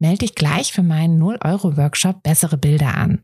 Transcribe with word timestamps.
Melde 0.00 0.18
dich 0.18 0.34
gleich 0.34 0.72
für 0.72 0.82
meinen 0.82 1.22
0-Euro-Workshop 1.22 2.22
Bessere 2.22 2.56
Bilder 2.56 2.96
an. 2.96 3.22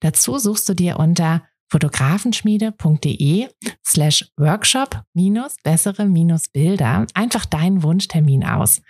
Dazu 0.00 0.38
suchst 0.38 0.68
du 0.68 0.74
dir 0.74 0.98
unter 0.98 1.42
fotografenschmiede.de 1.70 3.48
slash 3.86 4.30
workshop 4.36 5.02
minus 5.14 5.56
bessere 5.62 6.06
minus 6.06 6.48
Bilder 6.48 7.06
einfach 7.14 7.44
deinen 7.44 7.82
Wunschtermin 7.82 8.44
aus. 8.44 8.82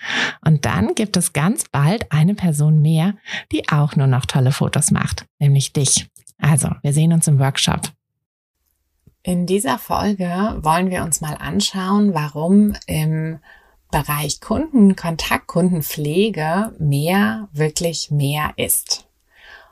Und 0.44 0.64
dann 0.64 0.94
gibt 0.94 1.16
es 1.16 1.32
ganz 1.32 1.64
bald 1.70 2.10
eine 2.12 2.34
Person 2.34 2.80
mehr, 2.80 3.14
die 3.52 3.68
auch 3.68 3.96
nur 3.96 4.06
noch 4.06 4.26
tolle 4.26 4.52
Fotos 4.52 4.90
macht, 4.90 5.26
nämlich 5.38 5.72
dich. 5.72 6.08
Also, 6.38 6.70
wir 6.82 6.92
sehen 6.92 7.12
uns 7.12 7.26
im 7.26 7.38
Workshop. 7.38 7.90
In 9.22 9.46
dieser 9.46 9.78
Folge 9.78 10.56
wollen 10.62 10.90
wir 10.90 11.02
uns 11.02 11.20
mal 11.20 11.34
anschauen, 11.34 12.14
warum 12.14 12.74
im 12.86 13.40
Bereich 13.90 14.42
Kundenkontakt, 14.42 15.46
Kundenpflege 15.46 16.74
mehr 16.78 17.48
wirklich 17.52 18.10
mehr 18.10 18.52
ist. 18.56 19.08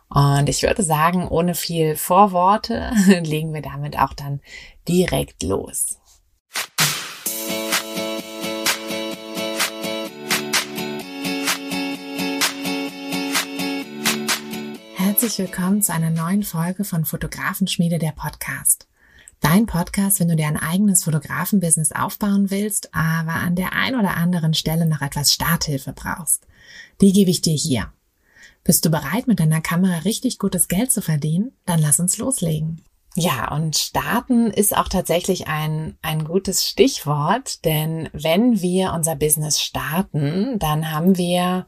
Und 0.08 0.48
ich 0.48 0.62
würde 0.62 0.82
sagen, 0.82 1.28
ohne 1.28 1.54
viel 1.54 1.96
Vorworte 1.96 2.92
legen 3.24 3.52
wir 3.52 3.60
damit 3.60 3.98
auch 3.98 4.14
dann 4.14 4.40
direkt 4.88 5.42
los. 5.42 5.98
Herzlich 14.94 15.38
willkommen 15.38 15.82
zu 15.82 15.92
einer 15.92 16.10
neuen 16.10 16.42
Folge 16.42 16.84
von 16.84 17.04
Fotografenschmiede 17.04 17.98
der 17.98 18.12
Podcast. 18.12 18.85
Dein 19.40 19.66
Podcast, 19.66 20.18
wenn 20.18 20.28
du 20.28 20.36
dir 20.36 20.46
ein 20.46 20.56
eigenes 20.56 21.04
Fotografenbusiness 21.04 21.92
aufbauen 21.92 22.50
willst, 22.50 22.94
aber 22.94 23.34
an 23.34 23.54
der 23.54 23.74
ein 23.74 23.94
oder 23.94 24.16
anderen 24.16 24.54
Stelle 24.54 24.86
noch 24.86 25.02
etwas 25.02 25.32
Starthilfe 25.32 25.92
brauchst. 25.92 26.46
Die 27.00 27.12
gebe 27.12 27.30
ich 27.30 27.42
dir 27.42 27.54
hier. 27.54 27.92
Bist 28.64 28.84
du 28.84 28.90
bereit, 28.90 29.28
mit 29.28 29.38
deiner 29.38 29.60
Kamera 29.60 29.98
richtig 29.98 30.38
gutes 30.38 30.68
Geld 30.68 30.90
zu 30.90 31.00
verdienen? 31.00 31.52
Dann 31.66 31.80
lass 31.80 32.00
uns 32.00 32.18
loslegen. 32.18 32.82
Ja, 33.14 33.50
und 33.54 33.76
starten 33.76 34.50
ist 34.50 34.76
auch 34.76 34.88
tatsächlich 34.88 35.48
ein, 35.48 35.96
ein 36.02 36.24
gutes 36.24 36.66
Stichwort, 36.66 37.64
denn 37.64 38.10
wenn 38.12 38.60
wir 38.60 38.92
unser 38.92 39.16
Business 39.16 39.60
starten, 39.60 40.58
dann 40.58 40.90
haben 40.90 41.16
wir 41.16 41.66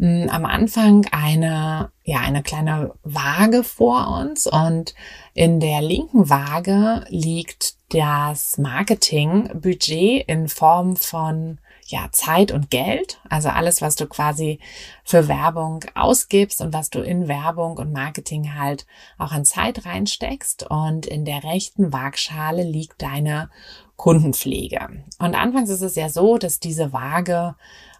am 0.00 0.44
Anfang 0.44 1.06
eine, 1.10 1.90
ja, 2.04 2.20
eine 2.20 2.42
kleine 2.42 2.94
Waage 3.02 3.64
vor 3.64 4.18
uns 4.20 4.46
und 4.46 4.94
in 5.34 5.60
der 5.60 5.82
linken 5.82 6.30
Waage 6.30 7.04
liegt 7.08 7.74
das 7.90 8.58
Marketingbudget 8.58 10.24
in 10.28 10.48
Form 10.48 10.96
von 10.96 11.58
ja, 11.88 12.08
Zeit 12.12 12.52
und 12.52 12.70
Geld, 12.70 13.18
also 13.30 13.48
alles, 13.48 13.80
was 13.80 13.96
du 13.96 14.06
quasi 14.06 14.60
für 15.04 15.26
Werbung 15.26 15.84
ausgibst 15.94 16.60
und 16.60 16.74
was 16.74 16.90
du 16.90 17.00
in 17.00 17.28
Werbung 17.28 17.78
und 17.78 17.92
Marketing 17.92 18.54
halt 18.54 18.86
auch 19.16 19.32
an 19.32 19.46
Zeit 19.46 19.86
reinsteckst. 19.86 20.66
Und 20.68 21.06
in 21.06 21.24
der 21.24 21.44
rechten 21.44 21.90
Waagschale 21.90 22.62
liegt 22.62 23.00
deine 23.00 23.48
Kundenpflege. 23.96 25.02
Und 25.18 25.34
anfangs 25.34 25.70
ist 25.70 25.80
es 25.80 25.96
ja 25.96 26.10
so, 26.10 26.36
dass 26.36 26.60
diese 26.60 26.92
Waage 26.92 27.56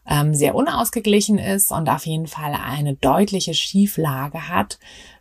ähm, 0.08 0.34
sehr 0.34 0.54
unausgeglichen 0.54 1.38
ist 1.38 1.70
und 1.70 1.88
auf 1.88 2.06
jeden 2.06 2.26
Fall 2.26 2.54
eine 2.54 2.94
deutliche 2.94 3.54
Schieflage 3.54 4.48
hat 4.48 4.78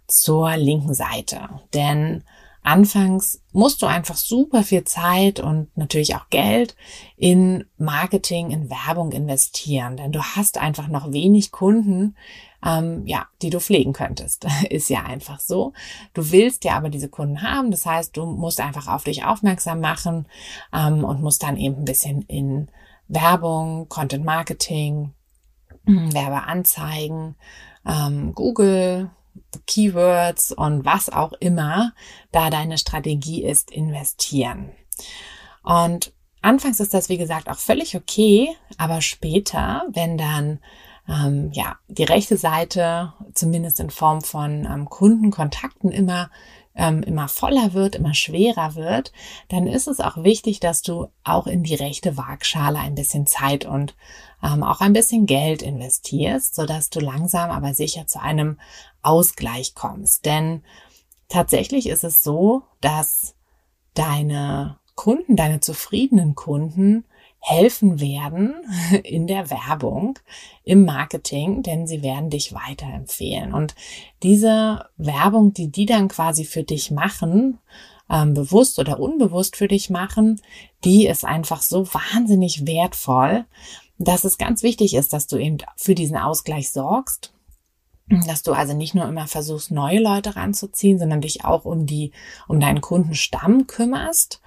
zur 0.07 0.55
linken 0.55 0.93
Seite. 0.93 1.49
Denn 1.73 2.23
Anfangs 2.67 3.41
musst 3.53 3.81
du 3.81 3.85
einfach 3.85 4.17
super 4.17 4.61
viel 4.61 4.83
Zeit 4.83 5.39
und 5.39 5.69
natürlich 5.77 6.15
auch 6.17 6.29
Geld 6.29 6.75
in 7.15 7.63
Marketing, 7.77 8.51
in 8.51 8.69
Werbung 8.69 9.13
investieren, 9.13 9.95
denn 9.95 10.11
du 10.11 10.21
hast 10.21 10.57
einfach 10.57 10.89
noch 10.89 11.13
wenig 11.13 11.53
Kunden, 11.53 12.17
ähm, 12.65 13.07
ja, 13.07 13.27
die 13.41 13.51
du 13.51 13.61
pflegen 13.61 13.93
könntest. 13.93 14.47
Ist 14.69 14.89
ja 14.89 15.03
einfach 15.03 15.39
so. 15.39 15.71
Du 16.13 16.31
willst 16.31 16.65
ja 16.65 16.75
aber 16.75 16.89
diese 16.89 17.07
Kunden 17.07 17.41
haben, 17.41 17.71
das 17.71 17.85
heißt, 17.85 18.17
du 18.17 18.25
musst 18.25 18.59
einfach 18.59 18.89
auf 18.89 19.05
dich 19.05 19.23
aufmerksam 19.23 19.79
machen 19.79 20.27
ähm, 20.73 21.05
und 21.05 21.21
musst 21.21 21.43
dann 21.43 21.55
eben 21.55 21.77
ein 21.77 21.85
bisschen 21.85 22.23
in 22.23 22.67
Werbung, 23.07 23.88
Content 23.90 24.25
Marketing, 24.25 25.13
Werbeanzeigen, 25.85 27.35
ähm, 27.85 28.34
Google, 28.34 29.09
Keywords 29.66 30.51
und 30.51 30.85
was 30.85 31.09
auch 31.09 31.34
immer 31.40 31.94
da 32.31 32.50
deine 32.50 32.78
Strategie 32.78 33.44
ist, 33.44 33.72
investieren. 33.72 34.72
Und 35.63 36.13
anfangs 36.41 36.79
ist 36.79 36.94
das, 36.94 37.09
wie 37.09 37.17
gesagt, 37.17 37.50
auch 37.50 37.57
völlig 37.57 37.96
okay, 37.96 38.50
aber 38.78 39.01
später, 39.01 39.85
wenn 39.94 40.17
dann 40.17 40.59
ähm, 41.07 41.51
ja 41.53 41.78
die 41.88 42.03
rechte 42.03 42.38
Seite 42.38 43.13
zumindest 43.34 43.79
in 43.79 43.90
Form 43.90 44.22
von 44.22 44.66
ähm, 44.66 44.90
Kundenkontakten 44.90 45.91
immer 45.91 46.29
ähm, 46.77 47.03
immer 47.03 47.27
voller 47.27 47.73
wird, 47.73 47.95
immer 47.95 48.13
schwerer 48.13 48.75
wird, 48.75 49.11
dann 49.49 49.67
ist 49.67 49.88
es 49.88 49.99
auch 49.99 50.23
wichtig, 50.23 50.59
dass 50.59 50.81
du 50.81 51.07
auch 51.23 51.47
in 51.47 51.63
die 51.63 51.75
rechte 51.75 52.15
Waagschale 52.15 52.79
ein 52.79 52.95
bisschen 52.95 53.25
Zeit 53.25 53.65
und 53.65 53.95
ähm, 54.43 54.63
auch 54.63 54.79
ein 54.79 54.93
bisschen 54.93 55.25
Geld 55.25 55.63
investierst, 55.63 56.55
so 56.55 56.66
dass 56.66 56.89
du 56.89 56.99
langsam 56.99 57.49
aber 57.49 57.73
sicher 57.73 58.05
zu 58.05 58.21
einem 58.21 58.59
Ausgleich 59.01 59.73
kommst. 59.73 60.25
Denn 60.25 60.63
tatsächlich 61.27 61.89
ist 61.89 62.03
es 62.03 62.23
so, 62.23 62.61
dass 62.79 63.35
deine 63.95 64.77
Kunden, 64.95 65.35
deine 65.35 65.59
zufriedenen 65.59 66.35
Kunden 66.35 67.05
helfen 67.47 68.02
werden 68.02 68.56
in 69.03 69.25
der 69.25 69.50
Werbung, 69.50 70.19
im 70.63 70.84
Marketing, 70.84 71.63
denn 71.63 71.88
sie 71.88 72.03
werden 72.03 72.30
dich 72.30 72.53
weiterempfehlen. 72.53 73.53
Und 73.53 73.74
diese 74.22 74.85
Werbung, 74.97 75.53
die 75.53 75.69
die 75.69 75.85
dann 75.85 76.09
quasi 76.09 76.44
für 76.44 76.63
dich 76.63 76.91
machen, 76.91 77.59
ähm, 78.09 78.34
bewusst 78.34 78.80
oder 78.80 79.00
unbewusst 79.00 79.56
für 79.56 79.69
dich 79.69 79.90
machen, 79.90 80.41
die 80.84 81.08
ist 81.08 81.24
einfach 81.24 81.62
so 81.62 81.88
wahnsinnig 81.94 82.68
wertvoll, 82.68 83.46
dass 83.97 84.25
es 84.25 84.38
ganz 84.38 84.62
wichtig 84.62 84.94
ist, 84.94 85.14
dass 85.14 85.28
du 85.28 85.38
eben 85.38 85.58
für 85.78 85.96
diesen 85.96 86.18
Ausgleich 86.18 86.69
sorgst 86.69 87.34
dass 88.09 88.41
du 88.41 88.53
also 88.53 88.74
nicht 88.74 88.96
nur 88.96 89.06
immer 89.06 89.28
versuchst, 89.28 89.72
neue 89.72 90.00
Leute 90.00 90.38
ranzuziehen, 90.38 90.97
sondern 90.97 91.22
dich 91.22 91.44
auch 91.44 91.66
um 91.66 91.85
die, 91.85 92.14
um 92.47 92.59
deinen 92.59 92.79
Kundenstamm 92.79 93.68
kümmerst 93.68 94.41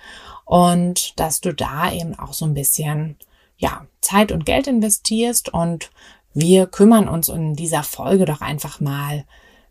und 0.50 1.12
dass 1.20 1.40
du 1.40 1.54
da 1.54 1.92
eben 1.92 2.18
auch 2.18 2.32
so 2.32 2.44
ein 2.44 2.54
bisschen, 2.54 3.16
ja, 3.56 3.86
Zeit 4.00 4.32
und 4.32 4.44
Geld 4.44 4.66
investierst 4.66 5.54
und 5.54 5.92
wir 6.34 6.66
kümmern 6.66 7.06
uns 7.06 7.28
in 7.28 7.54
dieser 7.54 7.84
Folge 7.84 8.24
doch 8.24 8.40
einfach 8.40 8.80
mal 8.80 9.24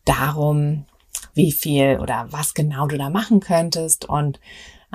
darum, 0.05 0.85
wie 1.33 1.51
viel 1.51 1.99
oder 1.99 2.27
was 2.29 2.53
genau 2.53 2.87
du 2.87 2.97
da 2.97 3.09
machen 3.09 3.41
könntest 3.41 4.05
und 4.05 4.39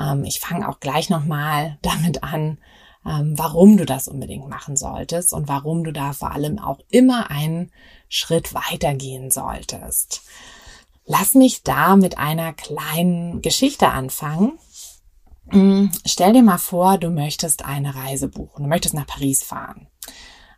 ähm, 0.01 0.25
ich 0.25 0.41
fange 0.41 0.67
auch 0.71 0.81
gleich 0.81 1.11
nochmal 1.11 1.77
damit 1.83 2.23
an, 2.23 2.57
ähm, 3.05 3.35
warum 3.37 3.77
du 3.77 3.85
das 3.85 4.09
unbedingt 4.09 4.49
machen 4.49 4.79
solltest 4.79 5.35
und 5.35 5.49
warum 5.49 5.85
du 5.85 5.93
da 5.93 6.15
vor 6.15 6.33
allem 6.33 6.59
auch 6.59 6.79
immer 6.89 7.31
einen 7.31 7.71
Schritt 8.09 8.55
weitergehen 8.55 9.31
solltest. 9.31 10.23
Lass 11.05 11.35
mich 11.35 11.63
da 11.63 11.97
mit 11.97 12.17
einer 12.17 12.55
kleinen 12.55 13.43
Geschichte 13.43 13.89
anfangen. 13.89 14.59
Mm, 15.47 15.87
stell 16.07 16.33
dir 16.33 16.43
mal 16.43 16.59
vor, 16.59 16.99
du 16.99 17.11
möchtest 17.11 17.65
eine 17.65 17.95
Reise 17.95 18.29
buchen. 18.29 18.65
Du 18.65 18.69
möchtest 18.69 18.95
nach 18.95 19.07
Paris 19.07 19.43
fahren. 19.43 19.89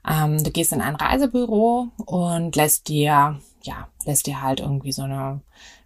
Ähm, 0.09 0.43
du 0.43 0.51
gehst 0.51 0.73
in 0.73 0.81
ein 0.81 0.95
Reisebüro 0.95 1.89
und 2.05 2.55
lässt 2.57 2.89
dir, 2.89 3.41
ja, 3.63 3.89
lässt 4.05 4.27
dir 4.27 4.43
halt 4.43 4.61
irgendwie 4.61 4.93
so 4.93 5.03
eine 5.03 5.41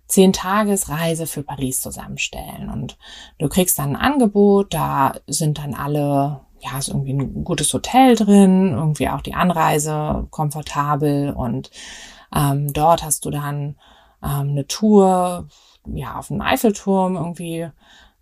zehn 0.06 0.32
Tagesreise 0.32 1.26
für 1.26 1.42
Paris 1.42 1.80
zusammenstellen 1.80 2.68
und 2.68 2.98
du 3.38 3.48
kriegst 3.48 3.78
dann 3.78 3.96
ein 3.96 4.12
Angebot, 4.12 4.74
da 4.74 5.14
sind 5.26 5.58
dann 5.58 5.74
alle 5.74 6.40
ja, 6.60 6.78
ist 6.78 6.88
irgendwie 6.88 7.14
ein 7.14 7.44
gutes 7.44 7.72
Hotel 7.72 8.16
drin, 8.16 8.72
irgendwie 8.72 9.08
auch 9.08 9.22
die 9.22 9.34
Anreise 9.34 10.26
komfortabel 10.30 11.32
und 11.32 11.70
ähm, 12.34 12.72
dort 12.72 13.02
hast 13.02 13.24
du 13.24 13.30
dann 13.30 13.76
ähm, 14.22 14.50
eine 14.50 14.66
Tour, 14.66 15.48
ja, 15.86 16.18
auf 16.18 16.28
dem 16.28 16.40
Eiffelturm 16.40 17.16
irgendwie 17.16 17.68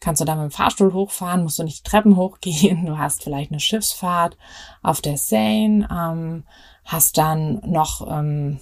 kannst 0.00 0.21
du 0.21 0.25
da 0.25 0.35
mit 0.35 0.45
dem 0.45 0.50
Fahrstuhl 0.50 0.93
hochfahren, 0.93 1.43
musst 1.43 1.59
du 1.59 1.65
nicht 1.65 1.85
die 1.85 1.91
Treppen 1.91 2.17
hochgehen, 2.17 2.87
du 2.87 2.99
hast 2.99 3.23
vielleicht 3.25 3.50
eine 3.50 3.61
Schiffsfahrt 3.61 4.37
auf 4.83 5.00
der 5.00 5.17
Seine, 5.17 5.89
ähm, 5.91 6.45
hast 6.85 7.19
dann 7.19 7.61
noch 7.65 8.06
ähm, 8.11 8.61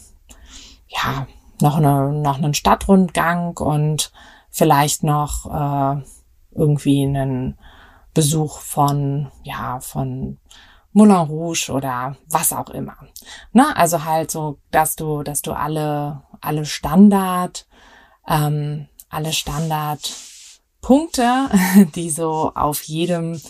ja, 0.88 1.26
noch, 1.60 1.76
eine, 1.76 2.12
noch 2.12 2.36
einen 2.36 2.54
Stadtrundgang 2.54 3.56
und 3.56 4.12
vielleicht 4.50 5.02
noch 5.02 5.46
äh, 5.46 6.02
irgendwie 6.52 7.04
einen 7.04 7.58
Besuch 8.14 8.58
von, 8.60 9.30
ja, 9.42 9.80
von 9.80 10.38
Moulin 10.92 11.16
Rouge 11.16 11.70
oder 11.70 12.16
was 12.26 12.54
auch 12.54 12.70
immer. 12.70 12.96
Ne? 13.52 13.76
Also 13.76 14.04
halt 14.04 14.30
so, 14.30 14.58
dass 14.70 14.96
du, 14.96 15.22
dass 15.22 15.42
du 15.42 15.52
alle, 15.52 16.22
alle 16.40 16.64
Standard, 16.64 17.66
ähm, 18.26 18.88
alle 19.10 19.34
Standardpunkte, 20.86 21.48
die 21.94 22.10
so 22.10 22.52
auf 22.54 22.82
jedem 22.82 23.40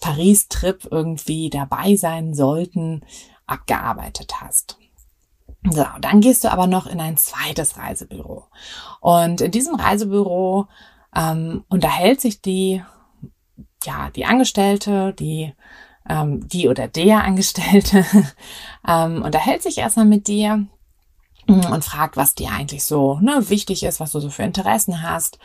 Paris-Trip 0.00 0.88
irgendwie 0.90 1.50
dabei 1.50 1.96
sein 1.96 2.34
sollten, 2.34 3.02
abgearbeitet 3.46 4.40
hast. 4.40 4.78
So, 5.68 5.84
dann 6.00 6.20
gehst 6.20 6.44
du 6.44 6.52
aber 6.52 6.66
noch 6.66 6.86
in 6.86 7.00
ein 7.00 7.16
zweites 7.16 7.76
Reisebüro. 7.76 8.44
Und 9.00 9.40
in 9.40 9.50
diesem 9.50 9.74
Reisebüro 9.74 10.66
ähm, 11.14 11.64
unterhält 11.68 12.20
sich 12.20 12.40
die, 12.40 12.82
ja, 13.84 14.10
die 14.10 14.24
Angestellte, 14.24 15.12
die, 15.12 15.54
ähm, 16.08 16.46
die 16.48 16.68
oder 16.68 16.88
der 16.88 17.24
Angestellte, 17.24 18.04
ähm, 18.88 19.22
unterhält 19.22 19.62
sich 19.62 19.78
erstmal 19.78 20.06
mit 20.06 20.28
dir 20.28 20.66
und 21.48 21.84
fragt, 21.84 22.16
was 22.16 22.34
dir 22.34 22.50
eigentlich 22.50 22.84
so 22.84 23.18
ne, 23.20 23.48
wichtig 23.48 23.82
ist, 23.84 24.00
was 24.00 24.12
du 24.12 24.20
so 24.20 24.30
für 24.30 24.42
Interessen 24.42 25.02
hast, 25.02 25.38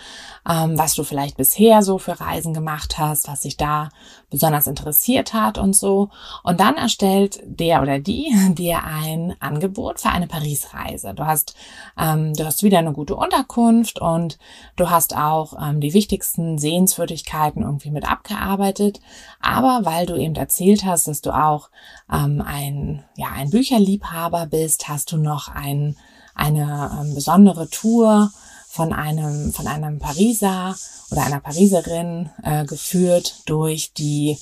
ähm, 0.49 0.77
was 0.77 0.95
du 0.95 1.03
vielleicht 1.03 1.37
bisher 1.37 1.83
so 1.83 1.97
für 1.97 2.19
Reisen 2.19 2.53
gemacht 2.53 2.97
hast, 2.97 3.27
was 3.27 3.41
dich 3.41 3.57
da 3.57 3.89
besonders 4.31 4.65
interessiert 4.65 5.33
hat 5.33 5.59
und 5.59 5.75
so. 5.75 6.09
Und 6.43 6.59
dann 6.59 6.77
erstellt 6.77 7.39
der 7.45 7.83
oder 7.83 7.99
die 7.99 8.33
dir 8.57 8.83
ein 8.83 9.35
Angebot 9.39 9.99
für 9.99 10.09
eine 10.09 10.25
Paris-Reise. 10.25 11.13
Du 11.13 11.27
hast, 11.27 11.53
ähm, 11.99 12.33
du 12.33 12.43
hast 12.43 12.63
wieder 12.63 12.79
eine 12.79 12.93
gute 12.93 13.15
Unterkunft 13.15 14.01
und 14.01 14.39
du 14.77 14.89
hast 14.89 15.15
auch 15.15 15.53
ähm, 15.61 15.79
die 15.81 15.93
wichtigsten 15.93 16.57
Sehenswürdigkeiten 16.57 17.61
irgendwie 17.61 17.91
mit 17.91 18.09
abgearbeitet. 18.09 18.99
Aber 19.39 19.81
weil 19.83 20.07
du 20.07 20.15
eben 20.15 20.35
erzählt 20.35 20.83
hast, 20.85 21.07
dass 21.07 21.21
du 21.21 21.31
auch 21.31 21.69
ähm, 22.11 22.41
ein, 22.43 23.03
ja, 23.17 23.27
ein 23.35 23.51
Bücherliebhaber 23.51 24.47
bist, 24.47 24.87
hast 24.87 25.11
du 25.11 25.17
noch 25.17 25.49
ein 25.49 25.95
eine 26.33 26.99
ähm, 26.99 27.13
besondere 27.13 27.69
Tour 27.69 28.31
von 28.71 28.93
einem, 28.93 29.51
von 29.51 29.67
einem 29.67 29.99
Pariser 29.99 30.77
oder 31.11 31.25
einer 31.25 31.41
Pariserin 31.41 32.29
äh, 32.41 32.63
geführt 32.63 33.41
durch 33.45 33.91
die, 33.93 34.37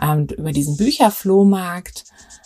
ähm, 0.00 0.28
über 0.28 0.52
diesen 0.52 0.76
Bücherflohmarkt. 0.76 2.04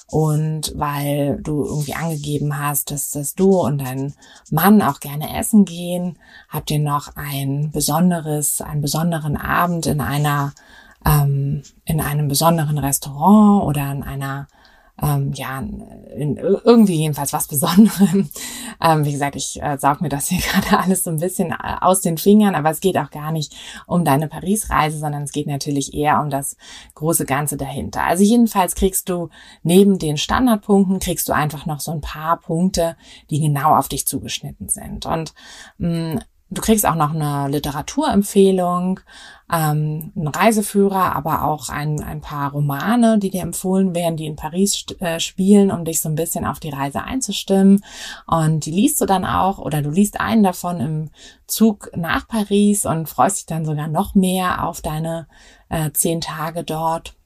Und 0.08 0.72
weil 0.76 1.42
du 1.42 1.64
irgendwie 1.64 1.94
angegeben 1.94 2.58
hast, 2.58 2.90
dass, 2.90 3.10
dass 3.10 3.34
du 3.34 3.60
und 3.60 3.78
dein 3.78 4.14
Mann 4.50 4.80
auch 4.80 5.00
gerne 5.00 5.36
essen 5.36 5.66
gehen, 5.66 6.16
habt 6.48 6.70
ihr 6.70 6.78
noch 6.78 7.16
ein 7.16 7.70
besonderes, 7.70 8.62
einen 8.62 8.80
besonderen 8.80 9.36
Abend 9.36 9.84
in 9.86 10.00
einer, 10.00 10.54
ähm, 11.04 11.64
in 11.84 12.00
einem 12.00 12.28
besonderen 12.28 12.78
Restaurant 12.78 13.64
oder 13.64 13.92
in 13.92 14.02
einer 14.02 14.46
ähm, 15.02 15.32
ja, 15.34 15.58
in, 15.58 16.36
irgendwie 16.36 16.96
jedenfalls 16.96 17.32
was 17.32 17.48
Besonderem. 17.48 18.30
Ähm, 18.78 19.06
wie 19.06 19.12
gesagt, 19.12 19.36
ich 19.36 19.62
äh, 19.62 19.78
saug 19.78 20.02
mir 20.02 20.10
das 20.10 20.28
hier 20.28 20.38
gerade 20.52 20.78
alles 20.78 21.02
so 21.02 21.08
ein 21.08 21.18
bisschen 21.18 21.50
äh, 21.50 21.76
aus 21.80 22.02
den 22.02 22.18
Fingern, 22.18 22.54
aber 22.54 22.68
es 22.68 22.80
geht 22.80 22.98
auch 22.98 23.10
gar 23.10 23.32
nicht 23.32 23.56
um 23.86 24.04
deine 24.04 24.28
Paris-Reise, 24.28 24.98
sondern 24.98 25.22
es 25.22 25.32
geht 25.32 25.46
natürlich 25.46 25.94
eher 25.94 26.20
um 26.20 26.28
das 26.28 26.58
große 26.94 27.24
Ganze 27.24 27.56
dahinter. 27.56 28.04
Also 28.04 28.22
jedenfalls 28.22 28.74
kriegst 28.74 29.08
du 29.08 29.30
neben 29.62 29.98
den 29.98 30.18
Standardpunkten, 30.18 30.98
kriegst 30.98 31.26
du 31.30 31.32
einfach 31.32 31.64
noch 31.64 31.80
so 31.80 31.90
ein 31.90 32.02
paar 32.02 32.38
Punkte, 32.38 32.96
die 33.30 33.40
genau 33.40 33.74
auf 33.76 33.88
dich 33.88 34.06
zugeschnitten 34.06 34.68
sind. 34.68 35.06
Und 35.06 35.32
mh, 35.78 36.16
mm, 36.16 36.20
Du 36.48 36.62
kriegst 36.62 36.86
auch 36.86 36.94
noch 36.94 37.12
eine 37.12 37.48
Literaturempfehlung, 37.48 39.00
ähm, 39.52 40.12
einen 40.14 40.28
Reiseführer, 40.28 41.16
aber 41.16 41.44
auch 41.44 41.70
ein, 41.70 42.00
ein 42.04 42.20
paar 42.20 42.52
Romane, 42.52 43.18
die 43.18 43.30
dir 43.30 43.42
empfohlen 43.42 43.96
werden, 43.96 44.16
die 44.16 44.26
in 44.26 44.36
Paris 44.36 44.84
äh, 45.00 45.18
spielen, 45.18 45.72
um 45.72 45.84
dich 45.84 46.00
so 46.00 46.08
ein 46.08 46.14
bisschen 46.14 46.46
auf 46.46 46.60
die 46.60 46.70
Reise 46.70 47.02
einzustimmen. 47.02 47.82
Und 48.28 48.64
die 48.64 48.70
liest 48.70 49.00
du 49.00 49.06
dann 49.06 49.24
auch 49.24 49.58
oder 49.58 49.82
du 49.82 49.90
liest 49.90 50.20
einen 50.20 50.44
davon 50.44 50.80
im 50.80 51.10
Zug 51.48 51.90
nach 51.96 52.28
Paris 52.28 52.86
und 52.86 53.08
freust 53.08 53.38
dich 53.38 53.46
dann 53.46 53.64
sogar 53.64 53.88
noch 53.88 54.14
mehr 54.14 54.64
auf 54.64 54.80
deine 54.80 55.26
äh, 55.68 55.90
zehn 55.90 56.20
Tage 56.20 56.62
dort. 56.62 57.16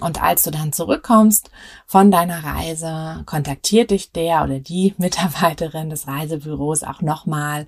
Und 0.00 0.22
als 0.22 0.44
du 0.44 0.52
dann 0.52 0.72
zurückkommst 0.72 1.50
von 1.86 2.12
deiner 2.12 2.44
Reise, 2.44 3.24
kontaktiert 3.26 3.90
dich 3.90 4.12
der 4.12 4.44
oder 4.44 4.60
die 4.60 4.94
Mitarbeiterin 4.98 5.90
des 5.90 6.06
Reisebüros 6.06 6.84
auch 6.84 7.02
nochmal 7.02 7.66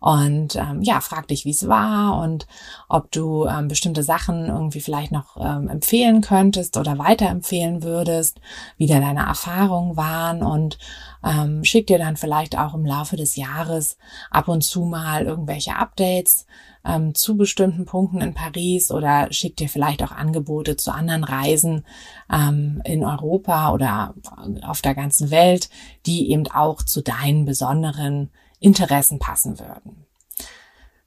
und 0.00 0.56
ähm, 0.56 0.82
ja, 0.82 1.00
fragt 1.00 1.30
dich, 1.30 1.44
wie 1.44 1.50
es 1.50 1.68
war 1.68 2.18
und 2.20 2.48
ob 2.88 3.12
du 3.12 3.46
ähm, 3.46 3.68
bestimmte 3.68 4.02
Sachen 4.02 4.46
irgendwie 4.46 4.80
vielleicht 4.80 5.12
noch 5.12 5.36
ähm, 5.36 5.68
empfehlen 5.68 6.20
könntest 6.20 6.76
oder 6.76 6.98
weiterempfehlen 6.98 7.84
würdest, 7.84 8.40
wie 8.76 8.88
da 8.88 8.98
deine 8.98 9.26
Erfahrungen 9.26 9.96
waren 9.96 10.42
und 10.42 10.78
ähm, 11.24 11.62
schickt 11.64 11.90
dir 11.90 11.98
dann 11.98 12.16
vielleicht 12.16 12.58
auch 12.58 12.74
im 12.74 12.84
Laufe 12.84 13.16
des 13.16 13.36
Jahres 13.36 13.98
ab 14.32 14.48
und 14.48 14.62
zu 14.62 14.84
mal 14.84 15.24
irgendwelche 15.24 15.76
Updates 15.76 16.46
ähm, 16.86 17.14
zu 17.14 17.36
bestimmten 17.36 17.84
Punkten 17.84 18.20
in 18.20 18.34
Paris 18.34 18.90
oder 18.90 19.28
schickt 19.32 19.60
dir 19.60 19.68
vielleicht 19.68 20.02
auch 20.02 20.12
Angebote 20.12 20.76
zu 20.76 20.92
anderen 20.92 21.24
Reisen 21.24 21.84
ähm, 22.32 22.80
in 22.84 23.04
Europa 23.04 23.72
oder 23.72 24.14
auf 24.62 24.82
der 24.82 24.94
ganzen 24.94 25.30
Welt, 25.30 25.68
die 26.06 26.30
eben 26.30 26.46
auch 26.48 26.82
zu 26.82 27.02
deinen 27.02 27.44
besonderen 27.44 28.30
Interessen 28.60 29.18
passen 29.18 29.58
würden. 29.58 30.06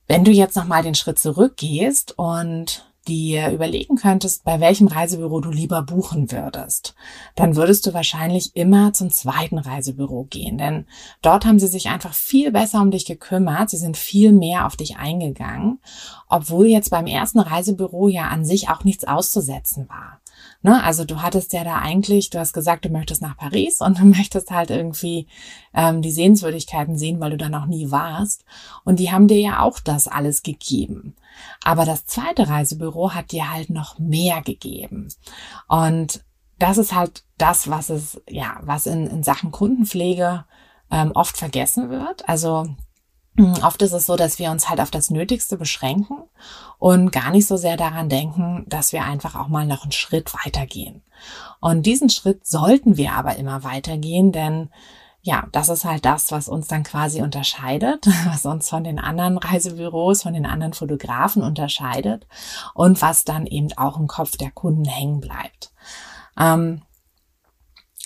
Wenn 0.07 0.23
du 0.23 0.31
jetzt 0.31 0.55
nochmal 0.55 0.83
den 0.83 0.95
Schritt 0.95 1.19
zurückgehst 1.19 2.17
und 2.17 2.88
dir 3.09 3.51
überlegen 3.51 3.97
könntest, 3.97 4.45
bei 4.45 4.59
welchem 4.59 4.87
Reisebüro 4.87 5.41
du 5.41 5.51
lieber 5.51 5.81
buchen 5.81 6.31
würdest, 6.31 6.95
dann 7.35 7.57
würdest 7.57 7.85
du 7.85 7.93
wahrscheinlich 7.93 8.55
immer 8.55 8.93
zum 8.93 9.09
zweiten 9.09 9.57
Reisebüro 9.57 10.27
gehen, 10.29 10.57
denn 10.57 10.85
dort 11.21 11.45
haben 11.45 11.59
sie 11.59 11.67
sich 11.67 11.89
einfach 11.89 12.13
viel 12.13 12.51
besser 12.51 12.81
um 12.81 12.91
dich 12.91 13.05
gekümmert, 13.05 13.69
sie 13.69 13.77
sind 13.77 13.97
viel 13.97 14.31
mehr 14.31 14.65
auf 14.65 14.77
dich 14.77 14.97
eingegangen, 14.97 15.79
obwohl 16.29 16.67
jetzt 16.67 16.91
beim 16.91 17.07
ersten 17.07 17.39
Reisebüro 17.39 18.07
ja 18.07 18.29
an 18.29 18.45
sich 18.45 18.69
auch 18.69 18.85
nichts 18.85 19.03
auszusetzen 19.03 19.89
war. 19.89 20.19
Ne? 20.61 20.83
Also 20.83 21.05
du 21.05 21.21
hattest 21.21 21.53
ja 21.53 21.63
da 21.63 21.77
eigentlich, 21.77 22.29
du 22.29 22.39
hast 22.39 22.53
gesagt, 22.53 22.85
du 22.85 22.89
möchtest 22.89 23.21
nach 23.21 23.37
Paris 23.37 23.81
und 23.81 23.99
du 23.99 24.05
möchtest 24.17 24.51
halt 24.51 24.69
irgendwie 24.69 25.27
ähm, 25.73 26.01
die 26.01 26.11
Sehenswürdigkeiten 26.11 26.97
sehen, 26.97 27.19
weil 27.19 27.31
du 27.31 27.37
da 27.37 27.49
noch 27.49 27.65
nie 27.65 27.91
warst. 27.91 28.45
Und 28.83 28.99
die 28.99 29.11
haben 29.11 29.27
dir 29.27 29.39
ja 29.39 29.61
auch 29.61 29.79
das 29.79 30.07
alles 30.07 30.43
gegeben. 30.43 31.15
Aber 31.63 31.85
das 31.85 32.05
zweite 32.05 32.47
Reisebüro 32.47 33.13
hat 33.13 33.31
dir 33.31 33.51
halt 33.51 33.69
noch 33.69 33.99
mehr 33.99 34.41
gegeben. 34.41 35.09
Und 35.67 36.23
das 36.57 36.77
ist 36.77 36.93
halt 36.93 37.23
das, 37.37 37.69
was 37.69 37.89
es, 37.89 38.21
ja, 38.27 38.59
was 38.61 38.85
in, 38.85 39.07
in 39.07 39.23
Sachen 39.23 39.51
Kundenpflege 39.51 40.45
ähm, 40.91 41.11
oft 41.13 41.37
vergessen 41.37 41.89
wird. 41.89 42.27
Also 42.27 42.67
hm, 43.39 43.53
Oft 43.63 43.81
ist 43.81 43.93
es 43.93 44.05
so, 44.05 44.17
dass 44.17 44.37
wir 44.37 44.51
uns 44.51 44.69
halt 44.69 44.81
auf 44.81 44.91
das 44.91 45.09
Nötigste 45.09 45.55
beschränken 45.55 46.17
und 46.77 47.13
gar 47.13 47.31
nicht 47.31 47.47
so 47.47 47.55
sehr 47.55 47.77
daran 47.77 48.09
denken, 48.09 48.65
dass 48.67 48.91
wir 48.91 49.05
einfach 49.05 49.35
auch 49.35 49.47
mal 49.47 49.65
noch 49.65 49.83
einen 49.83 49.93
Schritt 49.93 50.33
weitergehen. 50.45 51.03
Und 51.61 51.85
diesen 51.85 52.09
Schritt 52.09 52.45
sollten 52.45 52.97
wir 52.97 53.13
aber 53.13 53.37
immer 53.37 53.63
weitergehen, 53.63 54.33
denn 54.33 54.69
ja, 55.29 55.47
das 55.51 55.69
ist 55.69 55.85
halt 55.85 56.05
das, 56.05 56.31
was 56.31 56.49
uns 56.49 56.67
dann 56.67 56.81
quasi 56.81 57.21
unterscheidet, 57.21 58.07
was 58.25 58.45
uns 58.45 58.67
von 58.67 58.83
den 58.83 58.97
anderen 58.97 59.37
Reisebüros, 59.37 60.23
von 60.23 60.33
den 60.33 60.47
anderen 60.47 60.73
Fotografen 60.73 61.43
unterscheidet 61.43 62.25
und 62.73 62.99
was 63.03 63.25
dann 63.25 63.45
eben 63.45 63.71
auch 63.77 63.99
im 63.99 64.07
Kopf 64.07 64.37
der 64.37 64.49
Kunden 64.49 64.85
hängen 64.85 65.19
bleibt. 65.19 65.71
Ähm, 66.39 66.81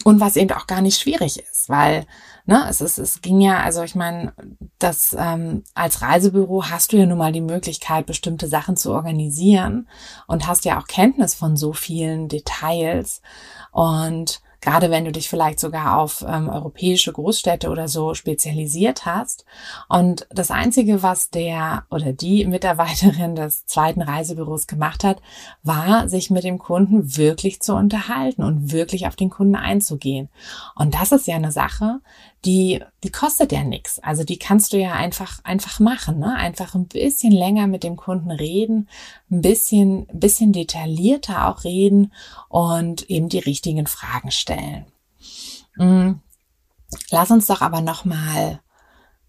und 0.04 0.20
was 0.20 0.36
eben 0.36 0.52
auch 0.52 0.68
gar 0.68 0.82
nicht 0.82 1.00
schwierig 1.00 1.40
ist, 1.40 1.70
weil 1.70 2.06
ne, 2.46 2.66
es 2.70 2.82
ist, 2.82 2.98
es 2.98 3.22
ging 3.22 3.40
ja, 3.40 3.62
also 3.62 3.84
ich 3.84 3.96
meine, 3.96 4.34
das 4.78 5.16
ähm, 5.18 5.64
als 5.76 6.02
Reisebüro 6.02 6.66
hast 6.66 6.92
du 6.92 6.98
ja 6.98 7.06
nun 7.06 7.20
mal 7.20 7.32
die 7.32 7.40
Möglichkeit, 7.40 8.06
bestimmte 8.06 8.50
Sachen 8.50 8.76
zu 8.76 8.92
organisieren 8.92 9.88
und 10.28 10.46
hast 10.46 10.66
ja 10.66 10.78
auch 10.78 10.88
Kenntnis 10.88 11.36
von 11.36 11.56
so 11.56 11.72
vielen 11.72 12.28
Details 12.28 13.22
und 13.72 14.42
gerade 14.64 14.90
wenn 14.90 15.04
du 15.04 15.12
dich 15.12 15.28
vielleicht 15.28 15.60
sogar 15.60 16.00
auf 16.00 16.24
ähm, 16.26 16.48
europäische 16.48 17.12
Großstädte 17.12 17.70
oder 17.70 17.90
so 17.90 18.14
spezialisiert 18.14 19.06
hast. 19.06 19.44
Und 19.90 20.26
das 20.30 20.52
Einzige, 20.52 21.04
was 21.04 21.30
der 21.30 21.84
oder 21.92 22.14
die 22.14 22.46
Mitarbeiterin 22.46 23.36
des 23.36 23.66
zweiten 23.66 24.02
Reisebüros 24.02 24.66
gemacht 24.66 25.04
hat, 25.04 25.22
war, 25.64 26.08
sich 26.08 26.30
mit 26.30 26.46
dem 26.46 26.60
Kunden 26.60 27.18
wirklich 27.18 27.62
zu 27.62 27.76
unterhalten 27.76 28.42
und 28.42 28.72
wirklich 28.72 29.06
auf 29.06 29.18
den 29.18 29.30
Kunden 29.30 29.56
einzugehen. 29.56 30.30
Und 30.76 30.94
das 30.96 31.12
ist 31.12 31.28
ja 31.28 31.36
eine 31.36 31.52
Sache, 31.52 32.00
die, 32.46 32.82
die 33.04 33.12
kostet 33.12 33.52
ja 33.52 33.64
nichts. 33.64 34.00
Also 34.00 34.24
die 34.24 34.38
kannst 34.38 34.74
du 34.74 34.78
ja 34.78 34.94
einfach, 34.94 35.44
einfach 35.44 35.80
machen, 35.80 36.20
ne? 36.20 36.36
Einfach 36.36 36.76
ein 36.76 36.88
bisschen 36.88 37.32
länger 37.32 37.68
mit 37.68 37.84
dem 37.84 37.96
Kunden 37.96 38.32
reden, 38.32 38.90
ein 39.32 39.42
bisschen, 39.42 40.08
bisschen 40.08 40.52
detaillierter 40.52 41.48
auch 41.48 41.64
reden 41.64 42.14
und 42.50 43.10
eben 43.10 43.30
die 43.30 43.40
richtigen 43.40 43.88
Fragen 43.88 44.32
stellen. 44.32 44.86
Mm. 45.78 46.14
Lass 47.10 47.32
uns 47.32 47.48
doch 47.48 47.62
aber 47.62 47.82
nochmal 47.82 48.60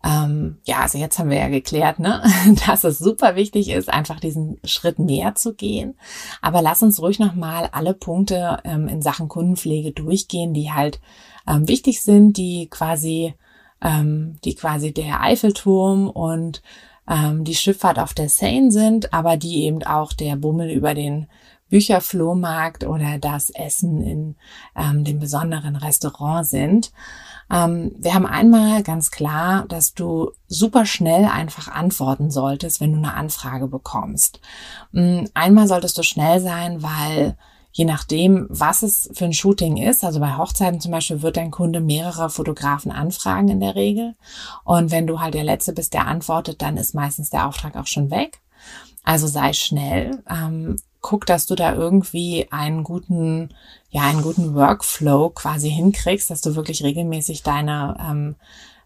ähm, 0.04 0.58
ja, 0.64 0.80
also 0.80 0.98
jetzt 0.98 1.18
haben 1.18 1.30
wir 1.30 1.38
ja 1.38 1.48
geklärt, 1.48 1.98
ne, 1.98 2.22
dass 2.66 2.84
es 2.84 2.98
super 2.98 3.36
wichtig 3.36 3.70
ist, 3.70 3.88
einfach 3.88 4.20
diesen 4.20 4.58
Schritt 4.62 4.98
mehr 4.98 5.34
zu 5.34 5.54
gehen. 5.54 5.96
Aber 6.42 6.60
lass 6.60 6.82
uns 6.82 7.00
ruhig 7.00 7.18
nochmal 7.18 7.70
alle 7.72 7.94
Punkte 7.94 8.58
ähm, 8.64 8.86
in 8.86 9.00
Sachen 9.00 9.28
Kundenpflege 9.28 9.92
durchgehen, 9.92 10.52
die 10.52 10.72
halt 10.72 11.00
ähm, 11.46 11.68
wichtig 11.68 12.02
sind, 12.02 12.36
die 12.36 12.68
quasi, 12.70 13.34
ähm, 13.80 14.36
die 14.44 14.54
quasi 14.54 14.92
der 14.92 15.20
Eiffelturm 15.20 16.08
und 16.08 16.62
ähm, 17.08 17.44
die 17.44 17.54
Schifffahrt 17.54 17.98
auf 17.98 18.14
der 18.14 18.28
Seine 18.28 18.70
sind, 18.70 19.12
aber 19.12 19.36
die 19.36 19.64
eben 19.64 19.82
auch 19.82 20.12
der 20.12 20.36
Bummel 20.36 20.70
über 20.70 20.94
den 20.94 21.26
Bücherflohmarkt 21.68 22.84
oder 22.84 23.18
das 23.18 23.50
Essen 23.50 24.00
in 24.02 24.36
ähm, 24.76 25.04
dem 25.04 25.18
besonderen 25.18 25.76
Restaurant 25.76 26.46
sind. 26.46 26.92
Ähm, 27.50 27.92
wir 27.98 28.14
haben 28.14 28.26
einmal 28.26 28.82
ganz 28.82 29.10
klar, 29.10 29.66
dass 29.68 29.94
du 29.94 30.30
super 30.46 30.86
schnell 30.86 31.24
einfach 31.24 31.68
antworten 31.68 32.30
solltest, 32.30 32.80
wenn 32.80 32.92
du 32.92 32.98
eine 32.98 33.14
Anfrage 33.14 33.66
bekommst. 33.66 34.40
Mm, 34.92 35.24
einmal 35.34 35.66
solltest 35.66 35.98
du 35.98 36.02
schnell 36.02 36.40
sein, 36.40 36.82
weil 36.82 37.36
je 37.76 37.84
nachdem, 37.84 38.46
was 38.48 38.82
es 38.82 39.10
für 39.14 39.24
ein 39.24 39.32
Shooting 39.32 39.76
ist, 39.78 40.04
also 40.04 40.20
bei 40.20 40.36
Hochzeiten 40.36 40.80
zum 40.80 40.92
Beispiel 40.92 41.22
wird 41.22 41.36
dein 41.36 41.50
Kunde 41.50 41.80
mehrere 41.80 42.30
Fotografen 42.30 42.92
anfragen 42.92 43.48
in 43.48 43.58
der 43.58 43.74
Regel. 43.74 44.14
Und 44.62 44.92
wenn 44.92 45.08
du 45.08 45.20
halt 45.20 45.34
der 45.34 45.42
Letzte 45.42 45.72
bist, 45.72 45.92
der 45.92 46.06
antwortet, 46.06 46.62
dann 46.62 46.76
ist 46.76 46.94
meistens 46.94 47.30
der 47.30 47.48
Auftrag 47.48 47.76
auch 47.76 47.88
schon 47.88 48.12
weg. 48.12 48.38
Also 49.02 49.26
sei 49.26 49.52
schnell. 49.52 50.22
Ähm, 50.30 50.76
guck, 51.00 51.26
dass 51.26 51.46
du 51.46 51.56
da 51.56 51.74
irgendwie 51.74 52.46
einen 52.52 52.84
guten, 52.84 53.52
ja, 53.90 54.02
einen 54.02 54.22
guten 54.22 54.54
Workflow 54.54 55.30
quasi 55.30 55.68
hinkriegst, 55.68 56.30
dass 56.30 56.42
du 56.42 56.54
wirklich 56.54 56.84
regelmäßig 56.84 57.42
deine, 57.42 57.96
ähm, 58.00 58.36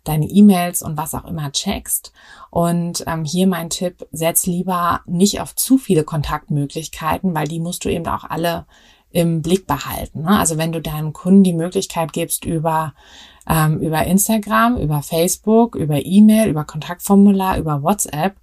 deine 0.04 0.26
E-Mails 0.26 0.82
und 0.82 0.96
was 0.96 1.14
auch 1.14 1.24
immer 1.24 1.52
checkst. 1.52 2.12
Und 2.50 3.04
ähm, 3.06 3.24
hier 3.24 3.46
mein 3.46 3.70
Tipp, 3.70 4.06
setz 4.12 4.46
lieber 4.46 5.00
nicht 5.06 5.40
auf 5.40 5.54
zu 5.54 5.78
viele 5.78 6.04
Kontaktmöglichkeiten, 6.04 7.34
weil 7.34 7.48
die 7.48 7.60
musst 7.60 7.84
du 7.84 7.88
eben 7.88 8.06
auch 8.06 8.24
alle 8.24 8.66
im 9.10 9.42
Blick 9.42 9.66
behalten. 9.66 10.22
Ne? 10.22 10.38
Also 10.38 10.58
wenn 10.58 10.72
du 10.72 10.80
deinem 10.80 11.12
Kunden 11.12 11.42
die 11.42 11.52
Möglichkeit 11.52 12.12
gibst, 12.12 12.44
über, 12.44 12.94
ähm, 13.48 13.80
über 13.80 14.04
Instagram, 14.04 14.76
über 14.76 15.02
Facebook, 15.02 15.74
über 15.74 16.04
E-Mail, 16.04 16.48
über 16.48 16.64
Kontaktformular, 16.64 17.58
über 17.58 17.82
WhatsApp 17.82 18.36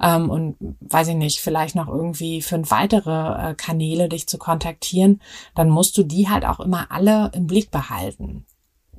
ähm, 0.00 0.30
und 0.30 0.56
weiß 0.80 1.08
ich 1.08 1.16
nicht, 1.16 1.40
vielleicht 1.40 1.74
noch 1.74 1.88
irgendwie 1.88 2.42
fünf 2.42 2.70
weitere 2.70 3.50
äh, 3.50 3.54
Kanäle 3.54 4.08
dich 4.08 4.26
zu 4.28 4.38
kontaktieren, 4.38 5.20
dann 5.54 5.68
musst 5.68 5.98
du 5.98 6.04
die 6.04 6.28
halt 6.28 6.44
auch 6.44 6.60
immer 6.60 6.90
alle 6.90 7.30
im 7.34 7.46
Blick 7.46 7.70
behalten. 7.70 8.46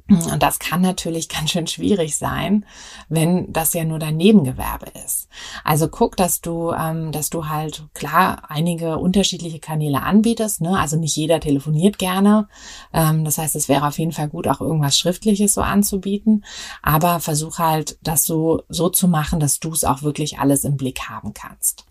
Und 0.07 0.43
das 0.43 0.59
kann 0.59 0.81
natürlich 0.81 1.29
ganz 1.35 1.51
schön 1.51 1.65
schwierig 1.65 2.15
sein, 2.15 2.65
wenn 3.09 3.51
das 3.51 3.73
ja 3.73 3.83
nur 3.83 3.97
dein 3.97 4.17
Nebengewerbe 4.17 4.85
ist. 5.03 5.27
Also 5.63 5.87
guck, 5.87 6.15
dass 6.15 6.41
du, 6.41 6.71
ähm, 6.71 7.11
dass 7.11 7.31
du 7.31 7.47
halt 7.47 7.83
klar 7.93 8.43
einige 8.49 8.97
unterschiedliche 8.99 9.59
Kanäle 9.59 10.03
anbietest. 10.03 10.61
Ne? 10.61 10.77
Also 10.77 10.97
nicht 10.97 11.15
jeder 11.15 11.39
telefoniert 11.39 11.97
gerne. 11.97 12.47
Ähm, 12.93 13.25
das 13.25 13.39
heißt, 13.39 13.55
es 13.55 13.67
wäre 13.67 13.87
auf 13.87 13.97
jeden 13.97 14.11
Fall 14.11 14.29
gut, 14.29 14.47
auch 14.47 14.61
irgendwas 14.61 14.97
Schriftliches 14.97 15.55
so 15.55 15.61
anzubieten. 15.61 16.45
Aber 16.83 17.19
versuch 17.19 17.57
halt, 17.57 17.97
das 18.03 18.25
so 18.25 18.61
so 18.69 18.89
zu 18.89 19.07
machen, 19.07 19.39
dass 19.39 19.59
du 19.59 19.71
es 19.71 19.83
auch 19.83 20.03
wirklich 20.03 20.37
alles 20.37 20.65
im 20.65 20.77
Blick 20.77 21.09
haben 21.09 21.33
kannst. 21.33 21.85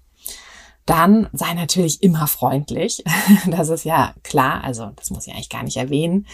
Dann 0.87 1.29
sei 1.33 1.55
natürlich 1.55 2.03
immer 2.03 2.27
freundlich. 2.27 3.03
Das 3.47 3.69
ist 3.69 3.85
ja 3.85 4.15
klar. 4.23 4.63
Also 4.63 4.91
das 4.97 5.11
muss 5.11 5.27
ich 5.27 5.33
eigentlich 5.33 5.49
gar 5.49 5.63
nicht 5.63 5.77
erwähnen. 5.77 6.27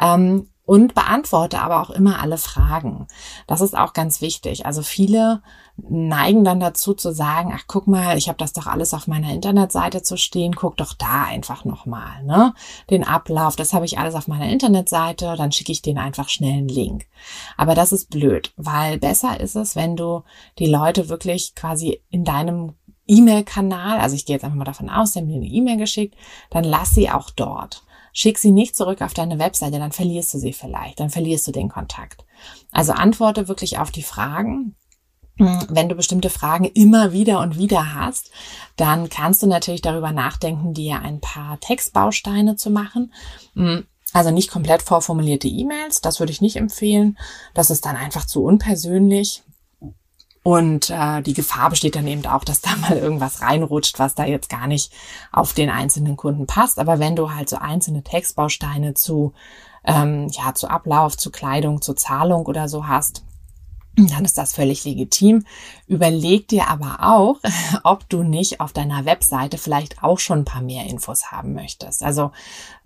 Ähm, 0.00 0.48
und 0.70 0.94
beantworte 0.94 1.60
aber 1.62 1.80
auch 1.80 1.90
immer 1.90 2.20
alle 2.20 2.38
Fragen. 2.38 3.08
Das 3.48 3.60
ist 3.60 3.76
auch 3.76 3.92
ganz 3.92 4.20
wichtig. 4.20 4.66
Also 4.66 4.82
viele 4.82 5.42
neigen 5.76 6.44
dann 6.44 6.60
dazu 6.60 6.94
zu 6.94 7.12
sagen, 7.12 7.52
ach 7.52 7.64
guck 7.66 7.88
mal, 7.88 8.16
ich 8.16 8.28
habe 8.28 8.38
das 8.38 8.52
doch 8.52 8.68
alles 8.68 8.94
auf 8.94 9.08
meiner 9.08 9.34
Internetseite 9.34 10.02
zu 10.02 10.16
stehen, 10.16 10.54
guck 10.54 10.76
doch 10.76 10.94
da 10.94 11.24
einfach 11.24 11.64
nochmal, 11.64 12.22
ne? 12.22 12.54
Den 12.88 13.02
Ablauf, 13.02 13.56
das 13.56 13.72
habe 13.72 13.84
ich 13.84 13.98
alles 13.98 14.14
auf 14.14 14.28
meiner 14.28 14.48
Internetseite, 14.48 15.34
dann 15.36 15.50
schicke 15.50 15.72
ich 15.72 15.82
denen 15.82 15.98
einfach 15.98 16.28
schnell 16.28 16.58
einen 16.58 16.68
Link. 16.68 17.08
Aber 17.56 17.74
das 17.74 17.90
ist 17.90 18.08
blöd, 18.08 18.52
weil 18.56 18.96
besser 18.98 19.40
ist 19.40 19.56
es, 19.56 19.74
wenn 19.74 19.96
du 19.96 20.22
die 20.60 20.70
Leute 20.70 21.08
wirklich 21.08 21.56
quasi 21.56 22.00
in 22.10 22.22
deinem 22.22 22.74
E-Mail-Kanal, 23.08 23.98
also 23.98 24.14
ich 24.14 24.24
gehe 24.24 24.36
jetzt 24.36 24.44
einfach 24.44 24.56
mal 24.56 24.62
davon 24.62 24.88
aus, 24.88 25.10
der 25.10 25.22
mir 25.22 25.34
eine 25.34 25.46
E-Mail 25.46 25.78
geschickt, 25.78 26.14
dann 26.50 26.62
lass 26.62 26.90
sie 26.90 27.10
auch 27.10 27.30
dort. 27.30 27.82
Schick 28.12 28.38
sie 28.38 28.52
nicht 28.52 28.76
zurück 28.76 29.02
auf 29.02 29.14
deine 29.14 29.38
Webseite, 29.38 29.78
dann 29.78 29.92
verlierst 29.92 30.34
du 30.34 30.38
sie 30.38 30.52
vielleicht, 30.52 31.00
dann 31.00 31.10
verlierst 31.10 31.46
du 31.46 31.52
den 31.52 31.68
Kontakt. 31.68 32.24
Also 32.72 32.92
antworte 32.92 33.48
wirklich 33.48 33.78
auf 33.78 33.90
die 33.90 34.02
Fragen. 34.02 34.74
Hm, 35.36 35.66
wenn 35.70 35.88
du 35.88 35.94
bestimmte 35.94 36.28
Fragen 36.30 36.64
immer 36.66 37.12
wieder 37.12 37.40
und 37.40 37.56
wieder 37.56 37.94
hast, 37.94 38.30
dann 38.76 39.08
kannst 39.08 39.42
du 39.42 39.46
natürlich 39.46 39.82
darüber 39.82 40.12
nachdenken, 40.12 40.74
dir 40.74 41.00
ein 41.00 41.20
paar 41.20 41.58
Textbausteine 41.60 42.56
zu 42.56 42.70
machen. 42.70 43.12
Hm, 43.54 43.86
also 44.12 44.30
nicht 44.30 44.50
komplett 44.50 44.82
vorformulierte 44.82 45.48
E-Mails, 45.48 46.00
das 46.00 46.18
würde 46.20 46.32
ich 46.32 46.40
nicht 46.40 46.56
empfehlen. 46.56 47.16
Das 47.54 47.70
ist 47.70 47.86
dann 47.86 47.96
einfach 47.96 48.26
zu 48.26 48.42
unpersönlich. 48.42 49.42
Und 50.42 50.88
äh, 50.88 51.20
die 51.22 51.34
Gefahr 51.34 51.68
besteht 51.68 51.96
dann 51.96 52.06
eben 52.06 52.24
auch, 52.26 52.44
dass 52.44 52.60
da 52.60 52.74
mal 52.80 52.96
irgendwas 52.96 53.42
reinrutscht, 53.42 53.98
was 53.98 54.14
da 54.14 54.24
jetzt 54.24 54.48
gar 54.48 54.66
nicht 54.66 54.92
auf 55.32 55.52
den 55.52 55.70
einzelnen 55.70 56.16
Kunden 56.16 56.46
passt. 56.46 56.78
Aber 56.78 56.98
wenn 56.98 57.16
du 57.16 57.32
halt 57.34 57.48
so 57.48 57.56
einzelne 57.56 58.02
Textbausteine 58.02 58.94
zu, 58.94 59.32
ähm, 59.84 60.28
ja, 60.30 60.54
zu 60.54 60.68
Ablauf, 60.68 61.16
zu 61.16 61.30
Kleidung, 61.30 61.82
zu 61.82 61.94
Zahlung 61.94 62.46
oder 62.46 62.68
so 62.68 62.86
hast, 62.86 63.22
dann 63.96 64.24
ist 64.24 64.38
das 64.38 64.54
völlig 64.54 64.84
legitim. 64.84 65.44
Überleg 65.86 66.48
dir 66.48 66.68
aber 66.68 66.98
auch, 67.00 67.36
ob 67.84 68.08
du 68.08 68.22
nicht 68.22 68.60
auf 68.60 68.72
deiner 68.72 69.04
Webseite 69.04 69.58
vielleicht 69.58 70.02
auch 70.02 70.18
schon 70.18 70.40
ein 70.40 70.44
paar 70.44 70.62
mehr 70.62 70.86
Infos 70.86 71.30
haben 71.32 71.52
möchtest. 71.52 72.02
Also 72.02 72.30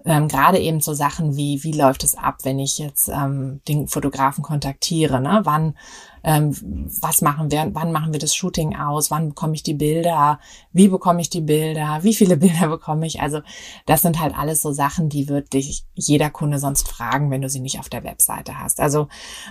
ähm, 0.05 0.29
gerade 0.29 0.59
eben 0.59 0.81
so 0.81 0.95
Sachen 0.95 1.37
wie, 1.37 1.63
wie 1.63 1.73
läuft 1.73 2.05
es 2.05 2.17
ab, 2.17 2.39
wenn 2.43 2.59
ich 2.59 2.79
jetzt 2.79 3.09
ähm, 3.09 3.61
den 3.69 3.87
Fotografen 3.87 4.43
kontaktiere, 4.43 5.21
ne? 5.21 5.41
Wann, 5.45 5.77
ähm, 6.25 6.57
was 7.01 7.21
machen 7.21 7.51
wir, 7.51 7.69
wann 7.75 7.93
machen 7.93 8.13
wir 8.13 8.19
das 8.19 8.35
Shooting 8.35 8.77
aus, 8.77 9.11
wann 9.11 9.29
bekomme 9.29 9.55
ich 9.55 9.63
die 9.63 9.75
Bilder, 9.75 10.41
wie 10.73 10.89
bekomme 10.89 11.21
ich 11.21 11.31
die 11.31 11.43
Bilder, 11.43 11.99
wie 12.03 12.15
viele 12.15 12.37
Bilder 12.39 12.69
bekomme 12.69 13.07
ich. 13.07 13.21
Also 13.21 13.41
das 13.87 14.03
sind 14.03 14.19
halt 14.19 14.37
alles 14.37 14.63
so 14.63 14.73
Sachen, 14.73 15.09
die 15.11 15.29
wird 15.29 15.53
dich 15.53 15.85
jeder 15.95 16.31
Kunde 16.31 16.59
sonst 16.59 16.89
fragen, 16.89 17.31
wenn 17.31 17.43
du 17.43 17.49
sie 17.49 17.61
nicht 17.61 17.79
auf 17.79 17.91
der 17.91 18.05
Webseite 18.05 18.59
hast. 18.59 18.81
Also 18.81 19.09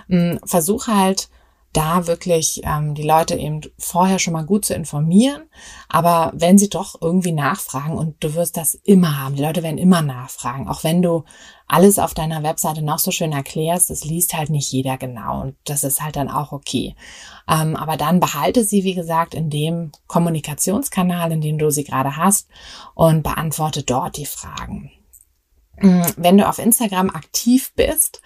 mh, 0.08 0.40
versuch 0.44 0.88
halt, 0.88 1.28
da 1.74 2.06
wirklich 2.06 2.62
ähm, 2.64 2.94
die 2.94 3.02
Leute 3.02 3.34
eben 3.34 3.60
vorher 3.78 4.18
schon 4.18 4.32
mal 4.32 4.46
gut 4.46 4.64
zu 4.64 4.74
informieren. 4.74 5.42
Aber 5.88 6.32
wenn 6.34 6.56
sie 6.56 6.70
doch 6.70 7.02
irgendwie 7.02 7.32
nachfragen 7.32 7.98
und 7.98 8.22
du 8.22 8.34
wirst 8.34 8.56
das 8.56 8.74
immer 8.74 9.20
haben, 9.20 9.34
die 9.34 9.42
Leute 9.42 9.62
werden 9.62 9.78
immer 9.78 10.00
nachfragen, 10.00 10.68
auch 10.68 10.84
wenn 10.84 11.02
du 11.02 11.24
alles 11.66 11.98
auf 11.98 12.14
deiner 12.14 12.42
Webseite 12.42 12.82
noch 12.82 12.98
so 12.98 13.10
schön 13.10 13.32
erklärst, 13.32 13.90
das 13.90 14.04
liest 14.04 14.34
halt 14.34 14.50
nicht 14.50 14.70
jeder 14.70 14.96
genau 14.98 15.40
und 15.42 15.56
das 15.64 15.82
ist 15.82 16.00
halt 16.00 16.16
dann 16.16 16.30
auch 16.30 16.52
okay. 16.52 16.94
Ähm, 17.48 17.74
aber 17.74 17.96
dann 17.96 18.20
behalte 18.20 18.64
sie, 18.64 18.84
wie 18.84 18.94
gesagt, 18.94 19.34
in 19.34 19.50
dem 19.50 19.90
Kommunikationskanal, 20.06 21.32
in 21.32 21.40
dem 21.40 21.58
du 21.58 21.70
sie 21.70 21.84
gerade 21.84 22.16
hast 22.16 22.48
und 22.94 23.22
beantworte 23.22 23.82
dort 23.82 24.16
die 24.16 24.26
Fragen. 24.26 24.92
Mm, 25.80 26.02
wenn 26.16 26.38
du 26.38 26.48
auf 26.48 26.58
Instagram 26.58 27.10
aktiv 27.10 27.72
bist, 27.74 28.20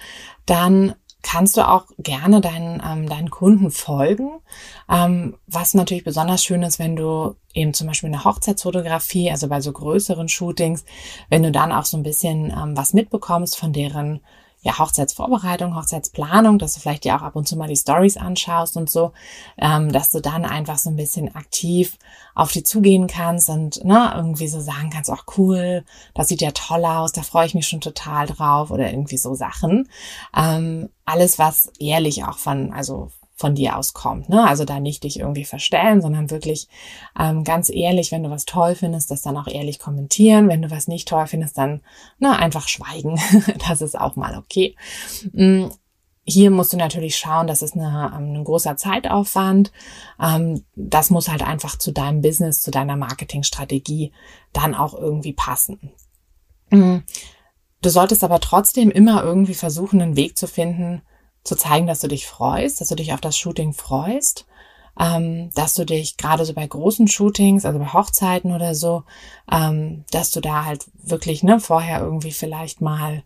dann 0.45 0.95
kannst 1.23 1.57
du 1.57 1.69
auch 1.69 1.87
gerne 1.99 2.41
deinen, 2.41 2.83
ähm, 2.85 3.09
deinen 3.09 3.31
Kunden 3.31 3.71
folgen. 3.71 4.41
Ähm, 4.89 5.37
was 5.47 5.75
natürlich 5.75 6.05
besonders 6.05 6.45
schön 6.45 6.63
ist, 6.63 6.79
wenn 6.79 6.97
du 6.97 7.35
eben 7.55 7.75
zum 7.75 7.87
Beispiel 7.89 8.09
eine 8.09 8.25
Hochzeitsfotografie, 8.25 9.31
also 9.31 9.49
bei 9.49 9.61
so 9.61 9.73
größeren 9.73 10.29
Shootings, 10.29 10.85
wenn 11.29 11.43
du 11.43 11.51
dann 11.51 11.73
auch 11.73 11.85
so 11.85 11.97
ein 11.97 12.03
bisschen 12.03 12.51
ähm, 12.51 12.77
was 12.77 12.95
mitbekommst 12.95 13.57
von 13.57 13.73
deren 13.73 14.21
ja, 14.69 14.79
Hochzeitsvorbereitung, 14.79 15.75
Hochzeitsplanung, 15.75 16.59
dass 16.59 16.75
du 16.75 16.81
vielleicht 16.81 17.05
dir 17.05 17.17
auch 17.17 17.23
ab 17.23 17.37
und 17.37 17.49
zu 17.49 17.57
mal 17.57 17.69
die 17.69 17.77
Stories 17.77 18.19
anschaust 18.19 18.77
und 18.77 18.91
so, 18.91 19.13
ähm, 19.57 19.91
dass 19.91 20.11
du 20.11 20.21
dann 20.21 20.45
einfach 20.45 20.77
so 20.77 20.91
ein 20.91 20.97
bisschen 20.97 21.35
aktiv 21.35 21.97
auf 22.35 22.53
die 22.53 22.63
zugehen 22.63 23.07
kannst 23.07 23.49
und 23.49 23.83
ne, 23.83 24.13
irgendwie 24.15 24.47
so 24.47 24.61
sagen 24.61 24.91
kannst, 24.91 25.09
ach 25.11 25.25
cool, 25.39 25.85
das 26.13 26.29
sieht 26.29 26.43
ja 26.43 26.51
toll 26.51 26.85
aus, 26.85 27.13
da 27.13 27.23
freue 27.23 27.47
ich 27.47 27.55
mich 27.55 27.67
schon 27.67 27.81
total 27.81 28.27
drauf 28.27 28.71
oder 28.71 28.91
irgendwie 28.91 29.17
so 29.17 29.35
Sachen. 29.35 29.89
Ähm, 30.37 30.91
alles, 31.07 31.39
was 31.39 31.73
ehrlich 31.79 32.25
auch 32.25 32.37
von, 32.37 32.75
also 32.75 33.11
von 33.39 33.55
dir 33.55 33.77
aus 33.79 33.95
kommt. 33.95 34.29
Ne? 34.29 34.47
Also 34.47 34.65
da 34.65 34.81
nicht 34.81 35.05
dich 35.05 35.21
irgendwie 35.21 35.45
verstellen, 35.45 36.03
sondern 36.03 36.31
wirklich 36.31 36.69
ähm, 37.19 37.45
ganz 37.45 37.71
ehrlich, 37.71 38.11
wenn 38.11 38.25
du 38.25 38.31
was 38.31 38.45
toll 38.45 38.75
findest, 38.75 39.11
das 39.13 39.23
dann 39.23 39.37
auch 39.37 39.47
ehrlich 39.47 39.79
kommentieren. 39.79 40.49
Wenn 40.49 40.61
du 40.61 40.71
was 40.71 40.89
nicht 40.89 41.09
toll 41.09 41.27
findest, 41.29 41.57
dann 41.57 41.81
na, 42.19 42.37
einfach 42.37 42.67
schweigen. 42.69 43.19
das 43.69 43.81
ist 43.81 43.99
auch 43.99 44.17
mal 44.17 44.37
okay. 44.37 44.75
Mhm. 45.33 45.71
Hier 46.25 46.51
musst 46.51 46.75
du 46.75 46.77
natürlich 46.77 47.17
schauen, 47.17 47.47
das 47.47 47.63
ist 47.63 47.75
eine, 47.75 48.13
ähm, 48.15 48.35
ein 48.35 48.45
großer 48.45 48.77
Zeitaufwand. 48.77 49.73
Ähm, 50.21 50.65
das 50.75 51.11
muss 51.11 51.29
halt 51.29 51.43
einfach 51.43 51.79
zu 51.79 51.93
deinem 51.93 52.21
Business, 52.21 52.61
zu 52.61 52.73
deiner 52.73 52.97
Marketingstrategie 52.97 54.13
dann 54.53 54.75
auch 54.75 54.95
irgendwie 54.95 55.33
passen. 55.33 55.93
Mhm. 56.71 57.05
Du 57.81 57.89
solltest 57.89 58.25
aber 58.25 58.41
trotzdem 58.41 58.91
immer 58.91 59.23
irgendwie 59.23 59.55
versuchen, 59.55 60.03
einen 60.03 60.17
Weg 60.17 60.37
zu 60.37 60.49
finden, 60.49 61.03
zu 61.49 61.57
zeigen, 61.57 61.87
dass 61.87 62.01
du 62.01 62.09
dich 62.09 62.27
freust, 62.27 62.81
dass 62.81 62.89
du 62.89 62.95
dich 62.95 63.13
auf 63.13 63.21
das 63.21 63.37
Shooting 63.37 63.73
freust, 63.73 64.47
ähm, 65.01 65.51
dass 65.55 65.75
du 65.75 65.85
dich 65.85 66.17
gerade 66.17 66.45
so 66.45 66.55
bei 66.55 66.67
großen 66.67 67.09
Shootings, 67.09 67.65
also 67.65 67.79
bei 67.79 67.93
Hochzeiten 67.93 68.53
oder 68.53 68.75
so, 68.75 69.05
ähm, 69.51 70.05
dass 70.11 70.31
du 70.31 70.41
da 70.41 70.65
halt 70.65 70.87
wirklich 71.03 71.43
ne 71.43 71.61
vorher 71.61 72.01
irgendwie 72.01 72.33
vielleicht 72.33 72.81
mal 72.81 73.23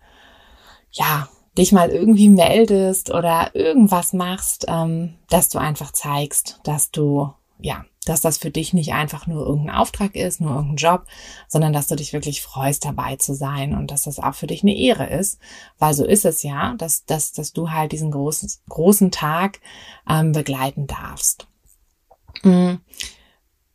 ja 0.90 1.28
dich 1.58 1.72
mal 1.72 1.90
irgendwie 1.90 2.28
meldest 2.30 3.10
oder 3.10 3.54
irgendwas 3.54 4.12
machst, 4.12 4.64
ähm, 4.68 5.14
dass 5.28 5.48
du 5.48 5.58
einfach 5.58 5.92
zeigst, 5.92 6.60
dass 6.64 6.90
du 6.90 7.32
ja 7.62 7.84
dass 8.04 8.20
das 8.20 8.38
für 8.38 8.50
dich 8.50 8.72
nicht 8.72 8.92
einfach 8.92 9.26
nur 9.26 9.46
irgendein 9.46 9.76
Auftrag 9.76 10.14
ist, 10.16 10.40
nur 10.40 10.54
irgendein 10.54 10.76
Job, 10.76 11.06
sondern 11.48 11.72
dass 11.72 11.86
du 11.86 11.96
dich 11.96 12.12
wirklich 12.12 12.42
freust, 12.42 12.84
dabei 12.84 13.16
zu 13.16 13.34
sein 13.34 13.74
und 13.74 13.90
dass 13.90 14.02
das 14.02 14.18
auch 14.18 14.34
für 14.34 14.46
dich 14.46 14.62
eine 14.62 14.76
Ehre 14.76 15.06
ist, 15.06 15.38
weil 15.78 15.94
so 15.94 16.04
ist 16.04 16.24
es 16.24 16.42
ja, 16.42 16.74
dass, 16.78 17.04
dass, 17.04 17.32
dass 17.32 17.52
du 17.52 17.70
halt 17.70 17.92
diesen 17.92 18.10
großen, 18.10 18.50
großen 18.68 19.10
Tag 19.10 19.60
ähm, 20.08 20.32
begleiten 20.32 20.86
darfst. 20.86 21.46
Mhm. 22.42 22.80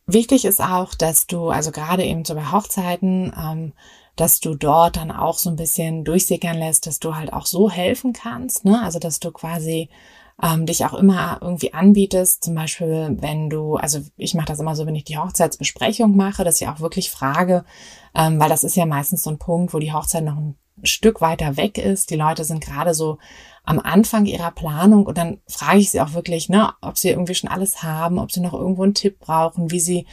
Wichtig 0.06 0.44
ist 0.44 0.60
auch, 0.60 0.94
dass 0.94 1.26
du, 1.26 1.48
also 1.48 1.70
gerade 1.70 2.04
eben 2.04 2.24
so 2.24 2.34
bei 2.34 2.50
Hochzeiten, 2.50 3.32
ähm, 3.38 3.72
dass 4.16 4.40
du 4.40 4.54
dort 4.54 4.96
dann 4.96 5.10
auch 5.10 5.38
so 5.38 5.48
ein 5.48 5.56
bisschen 5.56 6.04
durchsickern 6.04 6.58
lässt, 6.58 6.86
dass 6.86 6.98
du 6.98 7.14
halt 7.14 7.32
auch 7.32 7.46
so 7.46 7.70
helfen 7.70 8.12
kannst, 8.12 8.64
ne? 8.64 8.82
Also 8.82 8.98
dass 8.98 9.20
du 9.20 9.30
quasi 9.30 9.90
ähm, 10.42 10.66
dich 10.66 10.84
auch 10.84 10.94
immer 10.94 11.38
irgendwie 11.40 11.74
anbietest. 11.74 12.44
Zum 12.44 12.54
Beispiel, 12.54 13.16
wenn 13.20 13.50
du, 13.50 13.76
also 13.76 14.00
ich 14.16 14.34
mache 14.34 14.46
das 14.46 14.60
immer 14.60 14.76
so, 14.76 14.86
wenn 14.86 14.94
ich 14.94 15.04
die 15.04 15.18
Hochzeitsbesprechung 15.18 16.16
mache, 16.16 16.44
dass 16.44 16.60
ich 16.60 16.68
auch 16.68 16.80
wirklich 16.80 17.10
frage, 17.10 17.64
ähm, 18.14 18.38
weil 18.38 18.48
das 18.48 18.64
ist 18.64 18.76
ja 18.76 18.86
meistens 18.86 19.22
so 19.22 19.30
ein 19.30 19.38
Punkt, 19.38 19.74
wo 19.74 19.78
die 19.78 19.92
Hochzeit 19.92 20.24
noch 20.24 20.36
ein 20.36 20.56
Stück 20.84 21.20
weiter 21.20 21.56
weg 21.56 21.78
ist. 21.78 22.10
Die 22.10 22.16
Leute 22.16 22.44
sind 22.44 22.64
gerade 22.64 22.94
so 22.94 23.18
am 23.68 23.78
Anfang 23.78 24.24
ihrer 24.24 24.50
Planung 24.50 25.04
und 25.04 25.18
dann 25.18 25.42
frage 25.46 25.80
ich 25.80 25.90
sie 25.90 26.00
auch 26.00 26.14
wirklich, 26.14 26.48
ne, 26.48 26.72
ob 26.80 26.96
sie 26.96 27.10
irgendwie 27.10 27.34
schon 27.34 27.50
alles 27.50 27.82
haben, 27.82 28.18
ob 28.18 28.32
sie 28.32 28.40
noch 28.40 28.54
irgendwo 28.54 28.82
einen 28.82 28.94
Tipp 28.94 29.18
brauchen, 29.20 29.70
wie 29.70 29.80
sie 29.80 30.06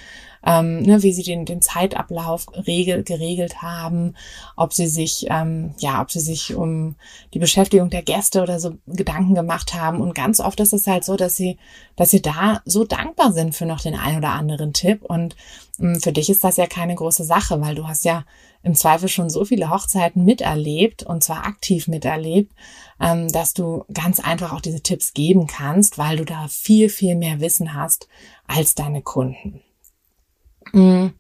ähm, 0.45 0.83
ne, 0.83 1.01
wie 1.01 1.11
sie 1.11 1.23
den, 1.23 1.45
den 1.45 1.61
Zeitablauf 1.61 2.45
regel, 2.67 3.03
geregelt 3.03 3.61
haben, 3.61 4.13
ob 4.55 4.73
sie 4.73 4.87
sich, 4.87 5.25
ähm, 5.29 5.73
ja, 5.79 6.01
ob 6.01 6.11
sie 6.11 6.19
sich 6.19 6.53
um 6.53 6.95
die 7.33 7.39
Beschäftigung 7.39 7.89
der 7.89 8.03
Gäste 8.03 8.43
oder 8.43 8.59
so 8.59 8.77
Gedanken 8.85 9.33
gemacht 9.33 9.73
haben. 9.73 10.01
Und 10.01 10.13
ganz 10.13 10.39
oft 10.39 10.59
ist 10.59 10.73
es 10.73 10.85
halt 10.85 11.03
so, 11.03 11.15
dass 11.15 11.35
sie, 11.35 11.57
dass 11.95 12.11
sie 12.11 12.21
da 12.21 12.61
so 12.65 12.83
dankbar 12.83 13.33
sind 13.33 13.55
für 13.55 13.65
noch 13.65 13.81
den 13.81 13.95
einen 13.95 14.19
oder 14.19 14.33
anderen 14.33 14.73
Tipp. 14.73 15.01
Und 15.01 15.35
ähm, 15.79 15.99
für 15.99 16.11
dich 16.11 16.29
ist 16.29 16.43
das 16.43 16.57
ja 16.57 16.67
keine 16.67 16.93
große 16.93 17.23
Sache, 17.23 17.59
weil 17.61 17.73
du 17.73 17.87
hast 17.87 18.05
ja 18.05 18.23
im 18.65 18.73
Zweifel 18.73 19.07
schon 19.09 19.29
so 19.29 19.45
viele 19.45 19.69
Hochzeiten 19.69 20.25
miterlebt 20.25 21.03
und 21.03 21.23
zwar 21.23 21.45
aktiv 21.45 21.87
miterlebt, 21.87 22.51
ähm, 22.99 23.31
dass 23.31 23.53
du 23.53 23.85
ganz 23.93 24.19
einfach 24.19 24.53
auch 24.53 24.59
diese 24.59 24.81
Tipps 24.81 25.13
geben 25.13 25.45
kannst, 25.45 25.99
weil 25.99 26.17
du 26.17 26.25
da 26.25 26.47
viel, 26.47 26.89
viel 26.89 27.15
mehr 27.15 27.39
Wissen 27.39 27.75
hast 27.75 28.07
als 28.47 28.73
deine 28.73 29.03
Kunden. 29.03 29.61
Mhm. 30.73 31.13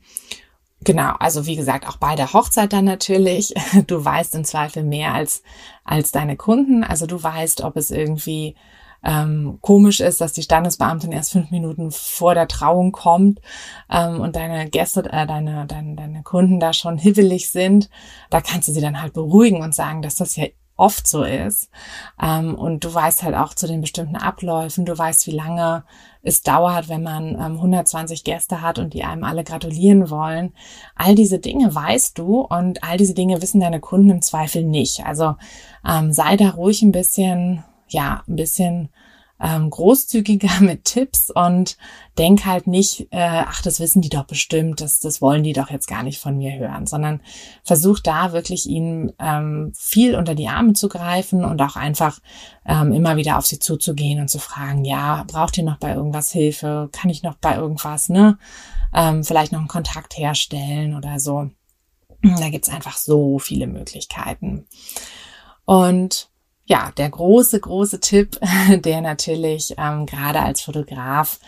Genau, 0.81 1.13
also 1.19 1.45
wie 1.45 1.55
gesagt, 1.55 1.87
auch 1.87 1.97
bei 1.97 2.15
der 2.15 2.33
Hochzeit 2.33 2.73
dann 2.73 2.85
natürlich. 2.85 3.53
Du 3.87 4.03
weißt 4.03 4.33
im 4.33 4.43
Zweifel 4.43 4.83
mehr 4.83 5.13
als, 5.13 5.43
als 5.83 6.11
deine 6.11 6.37
Kunden. 6.37 6.83
Also 6.83 7.05
du 7.05 7.21
weißt, 7.21 7.61
ob 7.61 7.77
es 7.77 7.91
irgendwie 7.91 8.55
ähm, 9.05 9.59
komisch 9.61 9.99
ist, 9.99 10.19
dass 10.19 10.33
die 10.33 10.41
Standesbeamtin 10.41 11.11
erst 11.11 11.31
fünf 11.31 11.51
Minuten 11.51 11.91
vor 11.91 12.33
der 12.33 12.47
Trauung 12.47 12.91
kommt 12.91 13.39
ähm, 13.89 14.19
und 14.19 14.35
deine 14.35 14.69
Gäste, 14.69 15.01
äh, 15.11 15.27
deine, 15.27 15.67
deine, 15.67 15.95
deine 15.95 16.23
Kunden 16.23 16.59
da 16.59 16.73
schon 16.73 16.97
hibbelig 16.97 17.49
sind. 17.51 17.89
Da 18.31 18.41
kannst 18.41 18.67
du 18.67 18.73
sie 18.73 18.81
dann 18.81 19.01
halt 19.01 19.13
beruhigen 19.13 19.61
und 19.61 19.75
sagen, 19.75 20.01
dass 20.01 20.15
das 20.15 20.35
ja 20.35 20.45
oft 20.77 21.07
so 21.07 21.23
ist. 21.23 21.69
Ähm, 22.21 22.55
und 22.55 22.83
du 22.83 22.93
weißt 22.93 23.23
halt 23.23 23.35
auch 23.35 23.53
zu 23.53 23.67
den 23.67 23.81
bestimmten 23.81 24.15
Abläufen, 24.15 24.85
du 24.85 24.97
weißt, 24.97 25.27
wie 25.27 25.31
lange 25.31 25.83
es 26.21 26.41
dauert, 26.41 26.89
wenn 26.89 27.03
man 27.03 27.35
ähm, 27.35 27.55
120 27.57 28.23
Gäste 28.23 28.61
hat 28.61 28.79
und 28.79 28.93
die 28.93 29.03
einem 29.03 29.23
alle 29.23 29.43
gratulieren 29.43 30.09
wollen. 30.09 30.53
All 30.95 31.15
diese 31.15 31.39
Dinge 31.39 31.73
weißt 31.73 32.17
du 32.17 32.41
und 32.41 32.83
all 32.83 32.97
diese 32.97 33.13
Dinge 33.13 33.41
wissen 33.41 33.61
deine 33.61 33.79
Kunden 33.79 34.09
im 34.09 34.21
Zweifel 34.21 34.63
nicht. 34.63 35.05
Also 35.05 35.35
ähm, 35.87 36.11
sei 36.11 36.35
da 36.35 36.49
ruhig 36.49 36.81
ein 36.81 36.91
bisschen, 36.91 37.63
ja, 37.95 38.23
ein 38.27 38.35
bisschen 38.35 38.89
ähm, 39.39 39.69
großzügiger 39.69 40.49
mit 40.61 40.85
Tipps 40.85 41.29
und 41.29 41.77
denk 42.17 42.45
halt 42.45 42.67
nicht, 42.67 43.07
äh, 43.11 43.43
ach, 43.45 43.61
das 43.61 43.79
wissen 43.79 44.01
die 44.01 44.09
doch 44.09 44.25
bestimmt, 44.25 44.81
das, 44.81 44.99
das 44.99 45.21
wollen 45.21 45.43
die 45.43 45.53
doch 45.53 45.69
jetzt 45.69 45.87
gar 45.87 46.03
nicht 46.03 46.19
von 46.19 46.37
mir 46.37 46.57
hören, 46.57 46.87
sondern 46.87 47.21
versuch 47.63 47.99
da 47.99 48.31
wirklich 48.31 48.67
ihnen 48.67 49.11
ähm, 49.19 49.71
viel 49.75 50.15
unter 50.15 50.35
die 50.35 50.47
Arme 50.47 50.73
zu 50.73 50.87
greifen 50.87 51.43
und 51.43 51.61
auch 51.61 51.75
einfach 51.75 52.19
ähm, 52.65 52.93
immer 52.93 53.17
wieder 53.17 53.37
auf 53.37 53.45
sie 53.45 53.59
zuzugehen 53.59 54.21
und 54.21 54.29
zu 54.29 54.39
fragen, 54.39 54.85
ja, 54.85 55.23
braucht 55.27 55.57
ihr 55.57 55.63
noch 55.63 55.77
bei 55.77 55.93
irgendwas 55.93 56.31
Hilfe? 56.31 56.89
Kann 56.91 57.09
ich 57.09 57.23
noch 57.23 57.35
bei 57.35 57.55
irgendwas, 57.55 58.09
ne? 58.09 58.37
Ähm, 58.93 59.23
vielleicht 59.23 59.51
noch 59.51 59.59
einen 59.59 59.67
Kontakt 59.67 60.17
herstellen 60.17 60.95
oder 60.95 61.19
so. 61.19 61.49
Da 62.21 62.49
gibt's 62.49 62.69
einfach 62.69 62.97
so 62.97 63.39
viele 63.39 63.67
Möglichkeiten. 63.67 64.65
Und 65.65 66.29
ja, 66.65 66.91
der 66.97 67.09
große, 67.09 67.59
große 67.59 67.99
Tipp, 67.99 68.39
der 68.69 69.01
natürlich 69.01 69.75
ähm, 69.77 70.05
gerade 70.05 70.41
als 70.41 70.61
Fotograf, 70.61 71.39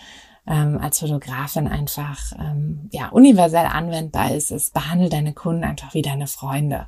ähm, 0.45 0.79
als 0.79 0.99
Fotografin 0.99 1.67
einfach 1.67 2.31
ähm, 2.39 2.87
ja 2.91 3.09
universell 3.09 3.65
anwendbar 3.65 4.31
ist, 4.31 4.51
ist, 4.51 4.73
behandle 4.73 5.09
deine 5.09 5.33
Kunden 5.33 5.63
einfach 5.63 5.93
wie 5.93 6.03
deine 6.03 6.27
Freunde. 6.27 6.87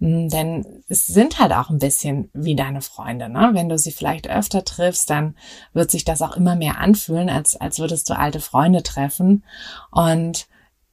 Hm, 0.00 0.28
denn 0.28 0.82
es 0.88 1.06
sind 1.06 1.38
halt 1.38 1.52
auch 1.52 1.70
ein 1.70 1.78
bisschen 1.78 2.28
wie 2.34 2.56
deine 2.56 2.82
Freunde. 2.82 3.28
Ne? 3.28 3.50
Wenn 3.52 3.68
du 3.68 3.78
sie 3.78 3.92
vielleicht 3.92 4.28
öfter 4.28 4.64
triffst, 4.64 5.08
dann 5.08 5.36
wird 5.72 5.90
sich 5.90 6.04
das 6.04 6.22
auch 6.22 6.36
immer 6.36 6.56
mehr 6.56 6.78
anfühlen, 6.78 7.30
als, 7.30 7.56
als 7.56 7.78
würdest 7.78 8.10
du 8.10 8.18
alte 8.18 8.40
Freunde 8.40 8.82
treffen. 8.82 9.44
Und 9.90 10.48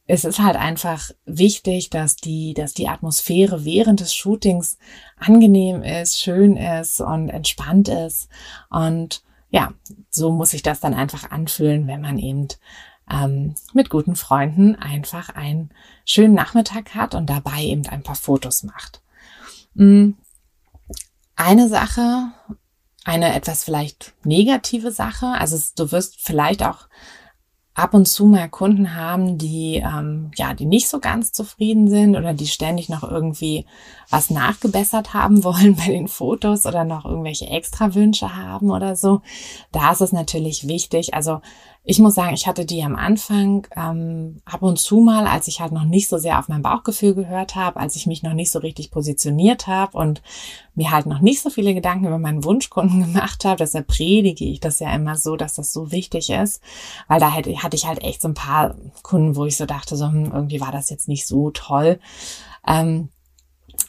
es 0.08 0.24
ist 0.24 0.40
halt 0.40 0.56
einfach 0.56 1.12
wichtig, 1.26 1.90
dass 1.90 2.16
die, 2.16 2.54
dass 2.54 2.74
die 2.74 2.88
Atmosphäre 2.88 3.66
während 3.66 4.00
des 4.00 4.16
Shootings 4.16 4.78
angenehm 5.18 5.84
ist, 5.84 6.22
schön 6.22 6.56
ist 6.56 7.02
und 7.02 7.30
entspannt 7.30 7.90
ist. 7.90 8.30
Und 8.70 9.22
ja, 9.50 9.74
so 10.10 10.32
muss 10.32 10.52
sich 10.52 10.64
das 10.64 10.80
dann 10.80 10.94
einfach 10.94 11.30
anfühlen, 11.32 11.88
wenn 11.88 12.02
man 12.02 12.18
eben 12.20 12.48
ähm, 13.12 13.56
mit 13.74 13.90
guten 13.90 14.16
Freunden 14.16 14.76
einfach 14.76 15.30
einen 15.30 15.72
schönen 16.06 16.34
Nachmittag 16.34 16.96
hat 16.96 17.14
und 17.14 17.30
dabei 17.30 17.64
eben 17.64 17.86
ein 17.88 18.04
paar 18.04 18.16
Fotos 18.16 18.64
macht. 18.64 19.02
Mm, 19.74 20.12
eine 21.36 21.68
Sache, 21.68 22.32
eine 23.04 23.36
etwas 23.36 23.66
vielleicht 23.66 24.14
negative 24.24 24.92
Sache, 24.92 25.28
also 25.28 25.58
du 25.76 25.92
wirst 25.92 26.22
vielleicht 26.22 26.64
auch 26.64 26.88
ab 27.78 27.94
und 27.94 28.08
zu 28.08 28.26
mal 28.26 28.50
Kunden 28.50 28.96
haben, 28.96 29.38
die 29.38 29.76
ähm, 29.76 30.32
ja, 30.36 30.56
die 30.56 30.66
nicht 30.66 30.90
so 30.90 31.00
ganz 31.00 31.32
zufrieden 31.32 31.88
sind 31.90 32.16
oder 32.16 32.34
die 32.34 32.48
ständig 32.48 32.90
noch 32.90 33.04
irgendwie 33.04 33.66
was 34.10 34.32
nachgebessert 34.32 35.14
haben 35.14 35.44
wollen 35.44 35.76
bei 35.76 35.86
den 35.86 36.08
Fotos 36.08 36.66
oder 36.66 36.84
noch 36.84 37.06
irgendwelche 37.06 37.46
Extrawünsche 37.46 38.36
haben 38.36 38.72
oder 38.72 38.96
so. 38.96 39.22
Da 39.72 39.92
ist 39.92 40.02
es 40.02 40.12
natürlich 40.12 40.68
wichtig. 40.68 41.14
Also 41.14 41.42
ich 41.84 42.00
muss 42.00 42.16
sagen, 42.16 42.34
ich 42.34 42.48
hatte 42.48 42.66
die 42.66 42.84
am 42.84 42.96
Anfang 42.96 43.66
ähm, 43.76 44.42
ab 44.44 44.62
und 44.62 44.78
zu 44.78 44.98
mal, 45.00 45.26
als 45.26 45.48
ich 45.48 45.62
halt 45.62 45.72
noch 45.72 45.86
nicht 45.86 46.10
so 46.10 46.18
sehr 46.18 46.38
auf 46.38 46.50
mein 46.50 46.62
Bauchgefühl 46.62 47.16
gehört 47.16 47.56
habe, 47.56 47.80
als 47.80 47.96
ich 47.96 48.08
mich 48.08 48.24
noch 48.24 48.34
nicht 48.34 48.52
so 48.52 48.60
richtig 48.60 48.92
positioniert 48.92 49.68
habe 49.68 49.98
und 49.98 50.22
mir 50.76 50.92
halt 50.92 51.06
noch 51.06 51.22
nicht 51.22 51.42
so 51.42 51.50
viele 51.50 51.74
Gedanken 51.74 52.08
über 52.08 52.20
meinen 52.20 52.44
Wunschkunden 52.44 53.00
gemacht 53.14 53.46
habe. 53.46 53.58
Deshalb 53.58 53.88
predige 53.88 54.44
ich 54.44 54.60
das 54.60 54.80
ja 54.80 54.94
immer 54.94 55.16
so, 55.16 55.38
dass 55.38 55.54
das 55.54 55.72
so 55.72 55.92
wichtig 55.92 56.30
ist, 56.30 56.62
weil 57.08 57.22
da 57.22 57.34
hatte, 57.34 57.64
hatte 57.64 57.78
ich 57.78 57.86
halt 57.86 58.04
echt 58.04 58.22
so 58.22 58.28
ein 58.28 58.34
paar 58.34 58.76
Kunden, 59.02 59.38
wo 59.38 59.46
ich 59.46 59.56
so 59.56 59.66
dachte, 59.66 59.96
so 59.96 60.08
hm, 60.08 60.32
irgendwie 60.34 60.60
war 60.60 60.72
das 60.72 60.90
jetzt 60.90 61.08
nicht 61.08 61.26
so 61.26 61.52
toll. 61.52 62.00
Ähm, 62.68 63.10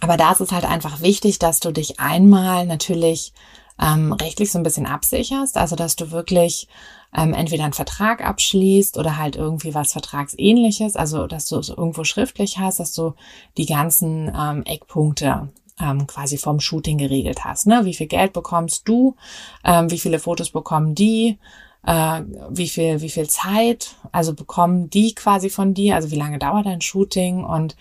aber 0.01 0.16
da 0.16 0.33
ist 0.33 0.40
es 0.40 0.53
halt 0.53 0.64
einfach 0.64 1.01
wichtig, 1.01 1.38
dass 1.38 1.61
du 1.61 1.72
dich 1.72 1.98
einmal 1.98 2.66
natürlich 2.66 3.33
ähm, 3.81 4.12
rechtlich 4.12 4.51
so 4.53 4.59
ein 4.59 4.64
bisschen 4.64 4.87
absicherst, 4.87 5.57
also 5.57 5.77
dass 5.77 5.96
du 5.96 6.11
wirklich 6.11 6.68
ähm, 7.16 7.32
entweder 7.32 7.64
einen 7.64 7.72
Vertrag 7.72 8.24
abschließt 8.24 8.98
oder 8.98 9.16
halt 9.16 9.36
irgendwie 9.36 9.74
was 9.74 9.92
Vertragsähnliches, 9.92 10.96
also 10.96 11.26
dass 11.26 11.46
du 11.46 11.56
es 11.56 11.68
irgendwo 11.70 12.04
schriftlich 12.04 12.58
hast, 12.58 12.80
dass 12.80 12.92
du 12.92 13.14
die 13.56 13.66
ganzen 13.66 14.32
ähm, 14.38 14.62
Eckpunkte 14.64 15.48
ähm, 15.80 16.06
quasi 16.06 16.38
vom 16.38 16.60
Shooting 16.60 16.98
geregelt 16.98 17.44
hast. 17.44 17.66
Ne? 17.66 17.84
Wie 17.84 17.94
viel 17.94 18.08
Geld 18.08 18.32
bekommst 18.32 18.88
du? 18.88 19.16
Ähm, 19.64 19.90
wie 19.90 19.98
viele 19.98 20.18
Fotos 20.18 20.50
bekommen 20.50 20.94
die? 20.94 21.38
Äh, 21.86 22.22
wie 22.50 22.68
viel, 22.68 23.00
wie 23.00 23.08
viel 23.08 23.28
Zeit? 23.28 23.96
Also 24.12 24.34
bekommen 24.34 24.90
die 24.90 25.14
quasi 25.14 25.50
von 25.50 25.74
dir? 25.74 25.94
Also 25.94 26.10
wie 26.10 26.18
lange 26.18 26.38
dauert 26.38 26.66
dein 26.66 26.80
Shooting? 26.80 27.44
Und 27.44 27.76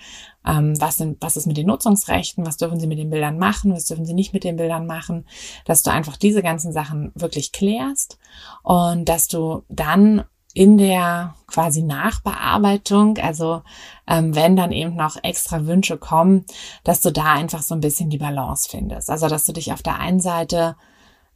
ähm, 0.46 0.80
was, 0.80 0.98
sind, 0.98 1.18
was 1.22 1.38
ist 1.38 1.46
mit 1.46 1.58
den 1.58 1.68
Nutzungsrechten, 1.68 2.46
was 2.46 2.58
dürfen 2.58 2.80
sie 2.80 2.88
mit 2.88 3.00
den 3.00 3.10
Bildern 3.10 3.38
machen, 3.38 3.74
was 3.74 3.86
dürfen 3.86 4.06
sie 4.06 4.14
nicht 4.14 4.34
mit 4.34 4.44
den 4.44 4.56
Bildern 4.56 4.86
machen, 4.86 5.26
dass 5.66 5.84
du 5.84 5.92
einfach 5.92 6.18
diese 6.18 6.42
ganzen 6.42 6.72
Sachen 6.72 7.12
wirklich 7.16 7.52
klärst 7.52 8.18
und 8.64 9.10
dass 9.10 9.28
du 9.28 9.64
dann 9.68 10.24
in 10.54 10.78
der 10.78 11.36
quasi 11.46 11.84
Nachbearbeitung, 11.84 13.20
also 13.20 13.62
ähm, 14.08 14.34
wenn 14.36 14.56
dann 14.56 14.72
eben 14.72 14.96
noch 14.96 15.18
extra 15.22 15.68
Wünsche 15.68 15.98
kommen, 15.98 16.46
dass 16.84 17.02
du 17.02 17.12
da 17.12 17.34
einfach 17.34 17.62
so 17.62 17.76
ein 17.76 17.82
bisschen 17.82 18.10
die 18.10 18.18
Balance 18.18 18.68
findest. 18.68 19.12
Also 19.12 19.28
dass 19.28 19.46
du 19.46 19.54
dich 19.54 19.72
auf 19.72 19.84
der 19.84 20.00
einen 20.00 20.20
Seite 20.20 20.76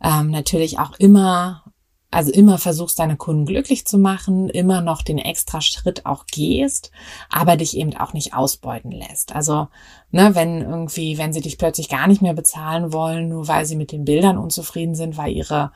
ähm, 0.02 0.32
natürlich 0.32 0.80
auch 0.80 0.94
immer 0.98 1.64
also 2.12 2.32
immer 2.32 2.58
versuchst, 2.58 3.00
deine 3.00 3.16
Kunden 3.16 3.46
glücklich 3.46 3.88
zu 3.88 3.98
machen, 3.98 4.50
immer 4.50 4.82
noch 4.82 5.02
den 5.02 5.18
extra 5.18 5.62
Schritt 5.62 6.06
auch 6.06 6.26
gehst, 6.28 6.92
aber 7.30 7.56
dich 7.56 7.78
eben 7.78 7.96
auch 7.96 8.12
nicht 8.12 8.34
ausbeuten 8.34 8.92
lässt. 8.92 9.34
Also, 9.34 9.70
ne, 10.12 10.36
wenn 10.36 10.62
irgendwie, 10.62 11.18
wenn 11.18 11.32
sie 11.32 11.40
dich 11.40 11.58
plötzlich 11.58 11.88
gar 11.88 12.08
nicht 12.08 12.22
mehr 12.22 12.34
bezahlen 12.34 12.92
wollen, 12.92 13.30
nur 13.30 13.48
weil 13.48 13.66
sie 13.66 13.78
mit 13.78 13.94
den 13.94 14.04
Bildern 14.04 14.38
unzufrieden 14.38 14.94
sind, 14.94 15.16
weil 15.16 15.32
ihre, 15.32 15.72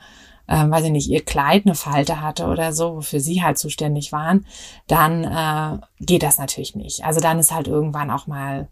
äh, 0.46 0.68
weiß 0.68 0.84
ich 0.84 0.92
nicht, 0.92 1.08
ihr 1.08 1.24
Kleid 1.24 1.64
eine 1.64 1.74
Falte 1.74 2.20
hatte 2.20 2.46
oder 2.46 2.74
so, 2.74 2.96
wofür 2.96 3.20
sie 3.20 3.42
halt 3.42 3.56
zuständig 3.56 4.12
waren, 4.12 4.46
dann 4.88 5.24
äh, 5.24 5.78
geht 6.04 6.22
das 6.22 6.38
natürlich 6.38 6.76
nicht. 6.76 7.02
Also 7.02 7.20
dann 7.20 7.38
ist 7.38 7.52
halt 7.52 7.66
irgendwann 7.66 8.10
auch 8.10 8.26
mal 8.26 8.68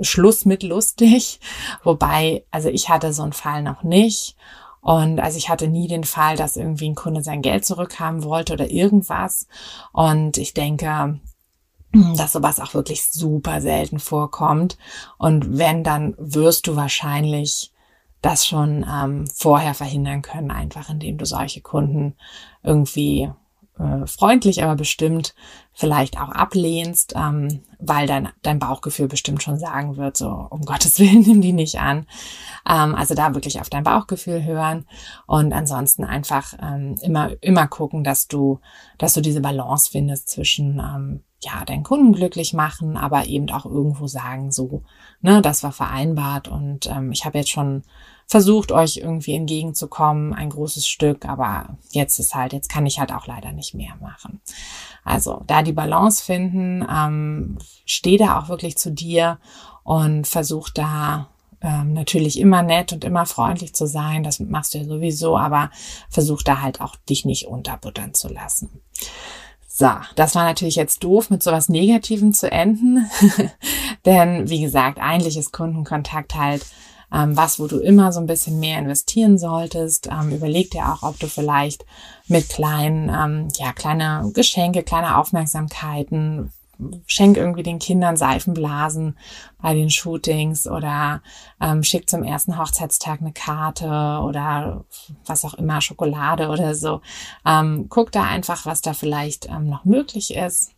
Schluss 0.00 0.44
mit 0.44 0.62
lustig. 0.62 1.40
Wobei, 1.82 2.44
also 2.52 2.68
ich 2.68 2.88
hatte 2.88 3.12
so 3.12 3.22
einen 3.22 3.32
Fall 3.32 3.62
noch 3.62 3.82
nicht. 3.82 4.36
Und 4.80 5.20
also 5.20 5.38
ich 5.38 5.48
hatte 5.48 5.68
nie 5.68 5.88
den 5.88 6.04
Fall, 6.04 6.36
dass 6.36 6.56
irgendwie 6.56 6.88
ein 6.88 6.94
Kunde 6.94 7.22
sein 7.22 7.42
Geld 7.42 7.64
zurückhaben 7.64 8.22
wollte 8.24 8.52
oder 8.52 8.70
irgendwas. 8.70 9.46
Und 9.92 10.38
ich 10.38 10.54
denke, 10.54 11.20
dass 11.92 12.32
sowas 12.32 12.60
auch 12.60 12.74
wirklich 12.74 13.06
super 13.06 13.60
selten 13.60 13.98
vorkommt. 13.98 14.78
Und 15.18 15.58
wenn, 15.58 15.84
dann 15.84 16.14
wirst 16.18 16.66
du 16.66 16.76
wahrscheinlich 16.76 17.72
das 18.20 18.46
schon 18.46 18.84
ähm, 18.90 19.26
vorher 19.32 19.74
verhindern 19.74 20.22
können, 20.22 20.50
einfach 20.50 20.90
indem 20.90 21.18
du 21.18 21.24
solche 21.24 21.60
Kunden 21.60 22.14
irgendwie 22.62 23.30
äh, 23.78 24.06
freundlich, 24.06 24.62
aber 24.62 24.74
bestimmt 24.74 25.34
vielleicht 25.78 26.20
auch 26.20 26.30
ablehnst, 26.30 27.14
ähm, 27.14 27.60
weil 27.78 28.08
dein, 28.08 28.30
dein 28.42 28.58
Bauchgefühl 28.58 29.06
bestimmt 29.06 29.44
schon 29.44 29.60
sagen 29.60 29.96
wird, 29.96 30.16
so 30.16 30.26
um 30.50 30.62
Gottes 30.66 30.98
Willen 30.98 31.20
nimm 31.20 31.40
die 31.40 31.52
nicht 31.52 31.78
an. 31.78 32.04
Ähm, 32.68 32.96
also 32.96 33.14
da 33.14 33.32
wirklich 33.32 33.60
auf 33.60 33.70
dein 33.70 33.84
Bauchgefühl 33.84 34.44
hören 34.44 34.86
und 35.26 35.52
ansonsten 35.52 36.02
einfach 36.02 36.54
ähm, 36.60 36.96
immer 37.00 37.30
immer 37.42 37.68
gucken, 37.68 38.02
dass 38.02 38.26
du 38.26 38.58
dass 38.98 39.14
du 39.14 39.20
diese 39.20 39.40
Balance 39.40 39.88
findest 39.92 40.30
zwischen 40.30 40.80
ähm, 40.80 41.20
ja 41.44 41.64
deinen 41.64 41.84
Kunden 41.84 42.12
glücklich 42.12 42.54
machen, 42.54 42.96
aber 42.96 43.26
eben 43.26 43.48
auch 43.50 43.64
irgendwo 43.64 44.08
sagen, 44.08 44.50
so 44.50 44.82
ne, 45.20 45.42
das 45.42 45.62
war 45.62 45.70
vereinbart 45.70 46.48
und 46.48 46.88
ähm, 46.88 47.12
ich 47.12 47.24
habe 47.24 47.38
jetzt 47.38 47.50
schon 47.50 47.84
versucht, 48.28 48.72
euch 48.72 48.98
irgendwie 48.98 49.34
entgegenzukommen, 49.34 50.34
ein 50.34 50.50
großes 50.50 50.86
Stück, 50.86 51.24
aber 51.24 51.78
jetzt 51.92 52.18
ist 52.18 52.34
halt, 52.34 52.52
jetzt 52.52 52.68
kann 52.68 52.84
ich 52.84 53.00
halt 53.00 53.10
auch 53.10 53.26
leider 53.26 53.52
nicht 53.52 53.74
mehr 53.74 53.96
machen. 54.02 54.42
Also 55.02 55.42
da 55.46 55.62
die 55.68 55.72
Balance 55.72 56.24
finden, 56.24 56.84
ähm, 56.90 57.58
steh 57.84 58.16
da 58.16 58.38
auch 58.38 58.48
wirklich 58.48 58.76
zu 58.76 58.90
dir 58.90 59.38
und 59.84 60.26
versuch 60.26 60.68
da 60.70 61.28
ähm, 61.60 61.92
natürlich 61.92 62.38
immer 62.38 62.62
nett 62.62 62.92
und 62.92 63.04
immer 63.04 63.26
freundlich 63.26 63.74
zu 63.74 63.86
sein. 63.86 64.22
Das 64.22 64.40
machst 64.40 64.74
du 64.74 64.78
ja 64.78 64.84
sowieso, 64.84 65.36
aber 65.36 65.70
versuch 66.08 66.42
da 66.42 66.60
halt 66.60 66.80
auch 66.80 66.96
dich 67.08 67.24
nicht 67.24 67.46
unterbuttern 67.46 68.14
zu 68.14 68.28
lassen. 68.28 68.82
So, 69.66 69.90
das 70.16 70.34
war 70.34 70.44
natürlich 70.44 70.76
jetzt 70.76 71.04
doof, 71.04 71.30
mit 71.30 71.42
sowas 71.42 71.68
Negativem 71.68 72.32
zu 72.32 72.50
enden. 72.50 73.08
Denn 74.04 74.48
wie 74.48 74.60
gesagt, 74.60 74.98
eigentlich 74.98 75.36
ist 75.36 75.52
Kundenkontakt 75.52 76.34
halt 76.34 76.66
ähm, 77.12 77.36
was, 77.36 77.58
wo 77.58 77.66
du 77.66 77.78
immer 77.78 78.12
so 78.12 78.20
ein 78.20 78.26
bisschen 78.26 78.60
mehr 78.60 78.78
investieren 78.78 79.38
solltest. 79.38 80.08
Ähm, 80.08 80.32
überleg 80.32 80.70
dir 80.70 80.92
auch, 80.92 81.02
ob 81.02 81.18
du 81.18 81.26
vielleicht 81.26 81.84
mit 82.26 82.48
kleinen, 82.48 83.08
ähm, 83.08 83.48
ja, 83.56 83.72
kleine 83.72 84.30
Geschenke, 84.34 84.82
kleine 84.82 85.16
Aufmerksamkeiten, 85.16 86.52
schenk 87.06 87.36
irgendwie 87.36 87.62
den 87.62 87.78
Kindern 87.78 88.16
Seifenblasen 88.16 89.18
bei 89.60 89.74
den 89.74 89.90
Shootings 89.90 90.68
oder 90.68 91.22
ähm, 91.60 91.82
schick 91.82 92.08
zum 92.08 92.22
ersten 92.22 92.58
Hochzeitstag 92.58 93.20
eine 93.20 93.32
Karte 93.32 93.86
oder 94.22 94.84
was 95.26 95.44
auch 95.44 95.54
immer, 95.54 95.80
Schokolade 95.80 96.48
oder 96.48 96.74
so. 96.74 97.00
Ähm, 97.44 97.86
guck 97.88 98.12
da 98.12 98.24
einfach, 98.24 98.64
was 98.66 98.80
da 98.80 98.94
vielleicht 98.94 99.48
ähm, 99.48 99.68
noch 99.68 99.84
möglich 99.84 100.34
ist. 100.34 100.72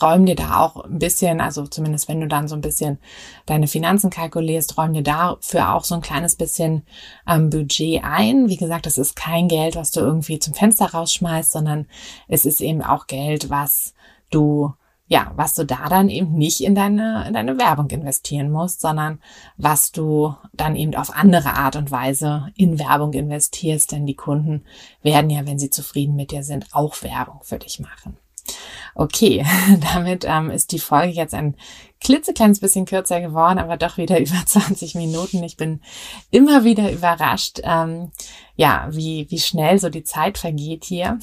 Räum 0.00 0.26
dir 0.26 0.36
da 0.36 0.60
auch 0.60 0.84
ein 0.84 0.98
bisschen, 0.98 1.40
also 1.40 1.66
zumindest 1.66 2.08
wenn 2.08 2.20
du 2.20 2.28
dann 2.28 2.48
so 2.48 2.54
ein 2.54 2.60
bisschen 2.60 2.98
deine 3.46 3.66
Finanzen 3.66 4.10
kalkulierst, 4.10 4.76
räum 4.76 4.92
dir 4.92 5.02
dafür 5.02 5.74
auch 5.74 5.84
so 5.84 5.94
ein 5.94 6.02
kleines 6.02 6.36
bisschen 6.36 6.84
ähm, 7.26 7.48
Budget 7.48 8.04
ein. 8.04 8.48
Wie 8.48 8.58
gesagt, 8.58 8.84
das 8.84 8.98
ist 8.98 9.16
kein 9.16 9.48
Geld, 9.48 9.74
was 9.74 9.90
du 9.90 10.00
irgendwie 10.00 10.38
zum 10.38 10.52
Fenster 10.52 10.92
rausschmeißt, 10.92 11.50
sondern 11.50 11.86
es 12.28 12.44
ist 12.44 12.60
eben 12.60 12.82
auch 12.82 13.06
Geld, 13.06 13.48
was 13.48 13.94
du 14.30 14.74
ja, 15.08 15.30
was 15.36 15.54
du 15.54 15.66
da 15.66 15.90
dann 15.90 16.08
eben 16.08 16.32
nicht 16.32 16.62
in 16.62 16.74
deine, 16.74 17.26
in 17.28 17.34
deine 17.34 17.58
Werbung 17.58 17.90
investieren 17.90 18.50
musst, 18.50 18.80
sondern 18.80 19.20
was 19.58 19.92
du 19.92 20.34
dann 20.54 20.74
eben 20.74 20.94
auf 20.94 21.14
andere 21.14 21.52
Art 21.52 21.76
und 21.76 21.90
Weise 21.90 22.48
in 22.56 22.78
Werbung 22.78 23.12
investierst, 23.12 23.92
denn 23.92 24.06
die 24.06 24.16
Kunden 24.16 24.64
werden 25.02 25.28
ja, 25.28 25.44
wenn 25.46 25.58
sie 25.58 25.68
zufrieden 25.68 26.16
mit 26.16 26.30
dir 26.30 26.44
sind, 26.44 26.66
auch 26.72 27.02
Werbung 27.02 27.40
für 27.42 27.58
dich 27.58 27.78
machen. 27.78 28.16
Okay, 28.94 29.44
damit 29.94 30.24
ähm, 30.26 30.50
ist 30.50 30.72
die 30.72 30.78
Folge 30.78 31.12
jetzt 31.12 31.34
ein 31.34 31.56
klitzekleines 32.00 32.60
bisschen 32.60 32.84
kürzer 32.84 33.20
geworden, 33.20 33.58
aber 33.58 33.76
doch 33.76 33.96
wieder 33.96 34.20
über 34.20 34.44
20 34.44 34.94
Minuten. 34.94 35.42
Ich 35.42 35.56
bin 35.56 35.80
immer 36.30 36.64
wieder 36.64 36.90
überrascht, 36.90 37.60
ähm, 37.62 38.10
ja, 38.56 38.88
wie, 38.90 39.26
wie 39.30 39.38
schnell 39.38 39.78
so 39.78 39.88
die 39.88 40.04
Zeit 40.04 40.36
vergeht 40.36 40.84
hier. 40.84 41.18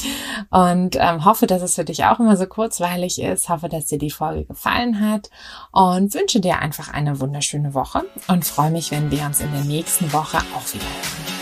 und 0.50 0.96
ähm, 0.98 1.24
hoffe, 1.24 1.46
dass 1.46 1.62
es 1.62 1.76
für 1.76 1.84
dich 1.84 2.04
auch 2.04 2.18
immer 2.18 2.36
so 2.36 2.46
kurzweilig 2.46 3.20
ist. 3.20 3.48
Hoffe, 3.48 3.68
dass 3.68 3.86
dir 3.86 3.98
die 3.98 4.10
Folge 4.10 4.44
gefallen 4.44 5.00
hat 5.00 5.30
und 5.70 6.12
wünsche 6.14 6.40
dir 6.40 6.58
einfach 6.58 6.92
eine 6.92 7.20
wunderschöne 7.20 7.74
Woche 7.74 8.02
und 8.28 8.44
freue 8.44 8.70
mich, 8.70 8.90
wenn 8.90 9.10
wir 9.10 9.24
uns 9.24 9.40
in 9.40 9.52
der 9.52 9.64
nächsten 9.64 10.12
Woche 10.12 10.38
auch 10.38 10.74
wieder 10.74 10.84
hören. 10.84 11.41